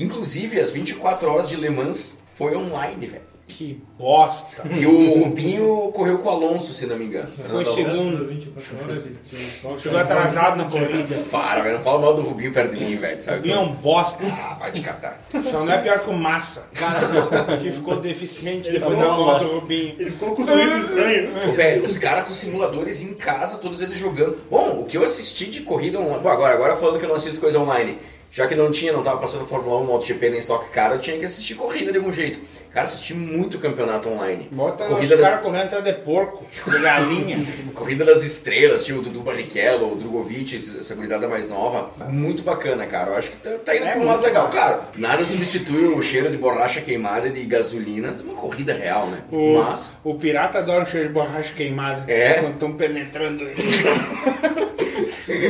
[0.00, 3.22] Inclusive, as 24 horas de Le Mans foi online, velho.
[3.50, 4.68] Que bosta.
[4.70, 7.28] E o Rubinho correu com o Alonso, se não me engano.
[7.48, 8.18] Foi segundo.
[8.18, 9.82] Das 24 horas, gente.
[9.82, 11.14] Chegou atrasado na corrida.
[11.30, 11.76] Para, velho.
[11.76, 13.20] Não fala mal do Rubinho perto de mim, velho.
[13.20, 13.42] Sabe?
[13.42, 14.22] Vinha um bosta.
[14.24, 15.20] Ah, vai te catar.
[15.50, 16.66] Só não é pior que o Massa.
[16.74, 19.48] Cara, que ficou deficiente depois falou da mal, volta né?
[19.48, 19.94] do Rubinho.
[19.98, 21.30] Ele ficou com um sorriso estranho.
[21.48, 24.38] Ô, velho, os caras com simuladores em casa, todos eles jogando.
[24.50, 26.20] Bom, o que eu assisti de corrida online.
[26.22, 27.98] Bom, agora, agora falando que eu não assisto coisa online.
[28.32, 31.18] Já que não tinha, não tava passando Fórmula 1, MotoGP nem Stock Car, eu tinha
[31.18, 32.38] que assistir corrida de algum jeito.
[32.72, 34.48] Cara, assisti muito campeonato online.
[34.52, 37.36] Bota corrida os das, caras correndo atrás de porco, de galinha.
[37.74, 41.90] corrida das estrelas, tinha o Dudu Barrichello, o Drogovic, essa gurizada mais nova.
[42.08, 43.10] Muito bacana, cara.
[43.10, 44.44] Eu acho que tá, tá indo É pra um lado legal.
[44.46, 44.56] massa.
[44.56, 49.08] Claro, nada substitui o cheiro de borracha queimada e de gasolina de uma corrida real,
[49.08, 49.22] né?
[49.32, 49.92] O, Mas.
[50.04, 52.04] o pirata adora um cheiro de borracha queimada.
[52.10, 52.34] É?
[52.34, 53.56] Quando estão penetrando ele.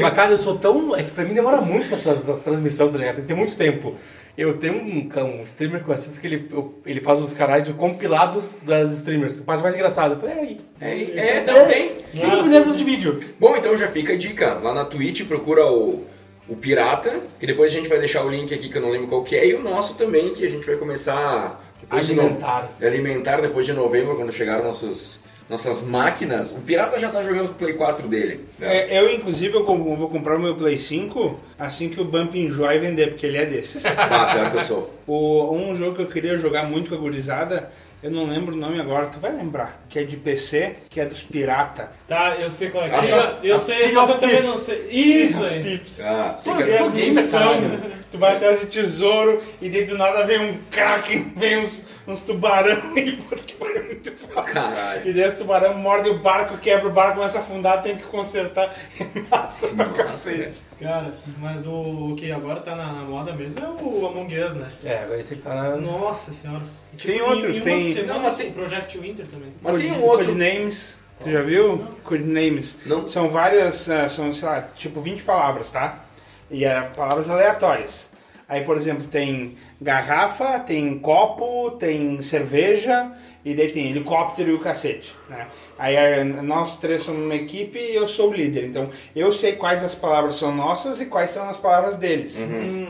[0.01, 0.95] Mas, cara, eu sou tão.
[0.97, 3.15] É que pra mim demora muito essas, essas transmissões, tá ligado?
[3.17, 3.95] Tem que ter muito tempo.
[4.39, 6.49] Eu tenho um, um streamer que eu assisto que ele,
[6.87, 9.41] ele faz os canais de compilados das streamers.
[9.41, 10.15] A parte mais engraçada.
[10.15, 10.61] Eu falei, é aí.
[10.81, 11.99] É, é também.
[11.99, 13.21] 5 minutos de vídeo.
[13.39, 14.55] Bom, então já fica a dica.
[14.55, 16.05] Lá na Twitch procura o,
[16.49, 19.09] o Pirata, que depois a gente vai deixar o link aqui que eu não lembro
[19.09, 22.71] qual que é, e o nosso também, que a gente vai começar depois de Alimentar.
[22.81, 25.21] no- alimentar depois de novembro, quando chegar nossos,
[25.51, 26.53] nossas máquinas.
[26.53, 28.47] O Pirata já tá jogando com o Play 4 dele.
[28.61, 32.77] É, eu, inclusive, eu vou comprar o meu Play 5 assim que o Bump enjoar
[32.77, 33.83] e vender, porque ele é desses.
[33.99, 34.95] Ah, pior que eu sou.
[35.07, 37.71] O, um jogo que eu queria jogar muito com a gurizada,
[38.03, 41.05] eu não lembro o nome agora, tu vai lembrar, que é de PC, que é
[41.05, 41.91] dos pirata.
[42.07, 42.91] Tá, eu sei qual é.
[42.91, 44.87] A Eu, Sea- eu a sei, só que eu também não sei.
[44.89, 45.61] Isso aí.
[45.63, 46.01] Tips.
[46.01, 47.83] Ah, Só fica- eu sou gamer, caralho.
[48.11, 52.23] Tu vai atrás de tesouro e daí do nada vem um kraken, vem uns, uns
[52.23, 54.43] tubarão e puta que pariu, muito foda.
[54.53, 55.09] Caralho.
[55.09, 58.03] E daí os tubarão mordem o barco, quebra o barco, começa a afundar, tem que
[58.05, 58.75] consertar.
[59.31, 60.59] Massa pra Massa, cacete.
[60.81, 64.71] Cara, mas o que agora tá na, na moda mesmo é o Among Us, né?
[64.85, 65.77] É, agora esse tá na.
[65.77, 66.63] Nossa senhora.
[67.03, 69.53] Tem em- outros, em uma tem- semana, Não, mas tem- o Project Winter também.
[69.63, 70.27] Mas tem um outro.
[70.27, 70.99] Codenames.
[71.21, 71.87] Tu já viu?
[72.03, 72.79] Codenames.
[72.87, 73.07] Não.
[73.07, 76.03] São várias, eh, são, sei lá, tipo 20 palavras, tá?
[76.51, 78.11] E é palavras aleatórias.
[78.49, 83.13] Aí, por exemplo, tem garrafa, tem copo, tem cerveja,
[83.45, 85.47] e daí tem helicóptero e o cacete, né?
[85.79, 88.65] Aí nós três somos uma equipe e eu sou o líder.
[88.67, 92.37] Então, eu sei quais as palavras são nossas e quais são as palavras deles.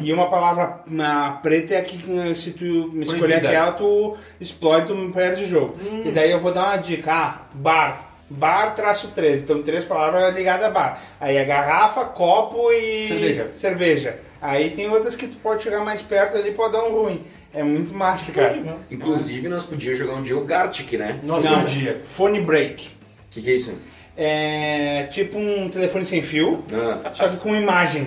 [0.00, 0.80] E uma palavra
[1.42, 3.48] preta é a que se tu escolher Proibida.
[3.48, 5.74] aquela, tu explode, tu perde o jogo.
[6.04, 8.06] E daí eu vou dar uma dica, ah, bar.
[8.32, 11.00] Bar traço 13, então três palavras ligadas a bar.
[11.20, 13.50] Aí é garrafa, copo e Cerveja.
[13.56, 14.18] cerveja.
[14.40, 17.22] Aí tem outras que tu pode chegar mais perto ali pode dar um ruim.
[17.52, 18.78] É muito massa, cara.
[18.90, 21.18] Inclusive, nós podíamos jogar um dia o Gartic, né?
[21.22, 22.00] Não, dois dia.
[22.04, 22.88] phone break.
[22.88, 22.90] O
[23.30, 23.76] que, que é isso?
[24.16, 28.06] É tipo um telefone sem fio, Ah, só que com imagem.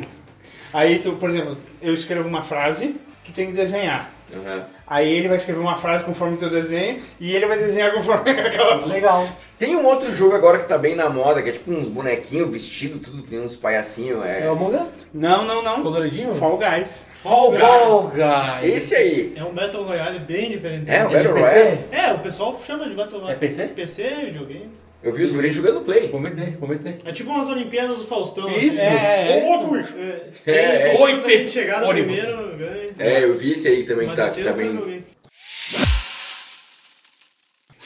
[0.73, 4.12] Aí tu, por exemplo, eu escrevo uma frase, tu tem que desenhar.
[4.39, 4.63] Aham.
[4.87, 8.29] Aí ele vai escrever uma frase conforme o teu desenho e ele vai desenhar conforme
[8.31, 9.27] aquela Legal.
[9.57, 12.49] Tem um outro jogo agora que tá bem na moda, que é tipo uns bonequinhos
[12.51, 14.23] vestidos, tudo tem uns palhacinhos.
[14.25, 14.49] É É...
[14.49, 15.07] o Among Us?
[15.13, 15.81] Não, não, não.
[15.81, 16.33] Coloridinho?
[16.33, 17.07] Fall Guys.
[17.23, 18.73] Fall Fall Guys!
[18.75, 19.33] Esse aí.
[19.37, 20.89] É um Battle Royale bem diferente.
[20.91, 21.85] É, um É Battle Royale.
[21.91, 23.35] É, o pessoal chama de Battle Royale.
[23.35, 23.67] É PC?
[23.67, 24.69] PC, videogame.
[25.03, 26.07] Eu vi os guris jogando Play.
[26.07, 26.95] Vou meter.
[27.03, 28.49] É tipo umas Olimpíadas do Faustão.
[28.49, 28.79] Isso.
[28.79, 28.87] assim.
[28.87, 29.43] É, é.
[29.43, 29.97] Ou outro bicho.
[29.99, 30.29] É.
[30.45, 31.19] Quem É, é.
[31.19, 32.19] quem chegar no Ônibus.
[32.19, 32.91] primeiro ganha.
[32.97, 35.03] É, eu vi esse aí também que Mas tá, que tá bem.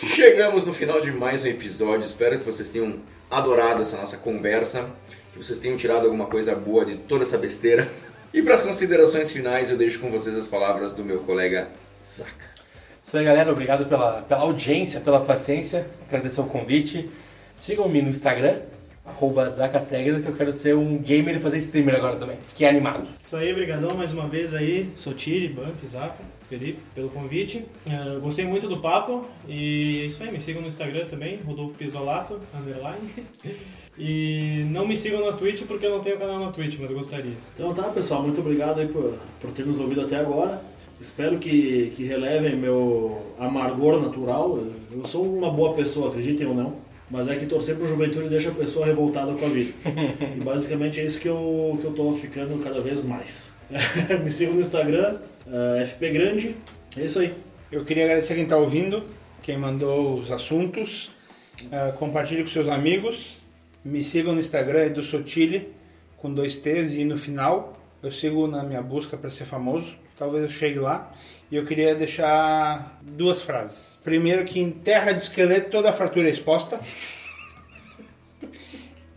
[0.05, 2.05] Chegamos no final de mais um episódio.
[2.05, 2.99] Espero que vocês tenham
[3.32, 4.88] adorado essa nossa conversa,
[5.34, 7.88] que vocês tenham tirado alguma coisa boa de toda essa besteira.
[8.34, 11.70] E para as considerações finais, eu deixo com vocês as palavras do meu colega
[12.05, 12.45] Zaka.
[13.08, 13.49] Isso aí, galera.
[13.53, 15.88] Obrigado pela, pela audiência, pela paciência.
[16.10, 17.10] Agradecer o convite.
[17.55, 18.60] Sigam-me no Instagram,
[19.05, 22.36] Arroba Zacategna, que eu quero ser um gamer e fazer streamer agora também.
[22.49, 23.08] Fiquei animado.
[23.18, 24.91] Isso aí, brigadão mais uma vez aí.
[24.97, 27.66] Sotiri, Bump, Zaca, Felipe, pelo convite.
[27.86, 31.76] Uh, gostei muito do papo e é isso aí, me sigam no Instagram também, Rodolfo
[31.76, 33.10] Pisolato, underline.
[33.99, 36.95] E não me sigam na Twitch porque eu não tenho canal na Twitch, mas eu
[36.95, 37.34] gostaria.
[37.55, 40.62] Então tá, pessoal, muito obrigado aí por, por ter nos ouvido até agora.
[41.00, 44.60] Espero que, que relevem meu amargor natural.
[44.91, 46.76] Eu sou uma boa pessoa, acreditem ou não.
[47.10, 49.74] Mas é que torcer pro juventude deixa a pessoa revoltada com a vida.
[50.36, 53.52] E basicamente é isso que eu, que eu tô ficando cada vez mais.
[54.24, 56.56] Me sigam no Instagram, uh, FP Grande.
[56.98, 57.34] É isso aí.
[57.72, 59.04] Eu queria agradecer quem está ouvindo,
[59.41, 61.12] quem mandou os assuntos.
[61.64, 63.38] Uh, compartilhe com seus amigos.
[63.86, 65.70] Me sigam no Instagram, do Sotile,
[66.18, 67.78] com dois T's e no final.
[68.02, 69.95] Eu sigo na minha busca para ser famoso.
[70.18, 71.11] Talvez eu chegue lá.
[71.49, 73.97] E eu queria deixar duas frases.
[74.03, 76.80] Primeiro que em terra de esqueleto toda fratura é exposta.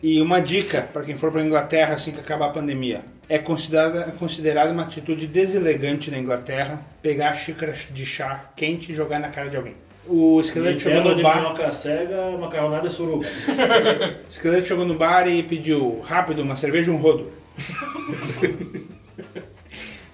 [0.03, 3.05] E uma dica para quem for para a Inglaterra assim que acabar a pandemia.
[3.29, 8.95] É considerada, considerada uma atitude deselegante na Inglaterra pegar a xícara de chá quente e
[8.95, 9.75] jogar na cara de alguém.
[10.07, 11.43] O esqueleto chegou no bar.
[11.43, 13.27] minhoca cega, macarronada e suruba.
[14.27, 17.31] O esqueleto chegou no bar e pediu rápido uma cerveja e um rodo.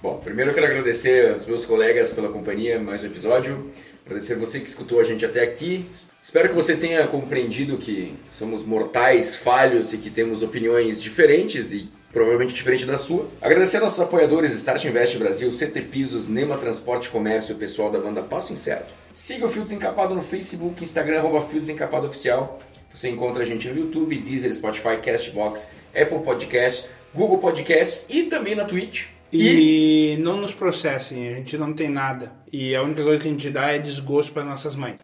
[0.07, 3.73] Bom, primeiro eu quero agradecer aos meus colegas pela companhia, mais um episódio.
[4.05, 5.85] Agradecer você que escutou a gente até aqui.
[6.23, 11.91] Espero que você tenha compreendido que somos mortais, falhos e que temos opiniões diferentes e
[12.13, 13.29] provavelmente diferente da sua.
[13.43, 17.99] Agradecer nossos apoiadores Start Invest Brasil, CT Pisos, Nema Transporte Comércio e o pessoal da
[17.99, 18.95] banda Passo Incerto.
[19.13, 22.61] Siga o Fio Desencapado no Facebook, Instagram, arroba Fio Desencapado Oficial.
[22.95, 28.55] Você encontra a gente no YouTube, Deezer, Spotify, Castbox, Apple Podcasts, Google Podcasts e também
[28.55, 29.16] na Twitch.
[29.33, 32.33] E, não nos processem, a gente não tem nada.
[32.53, 34.99] E a única coisa que a gente dá é desgosto para nossas mães.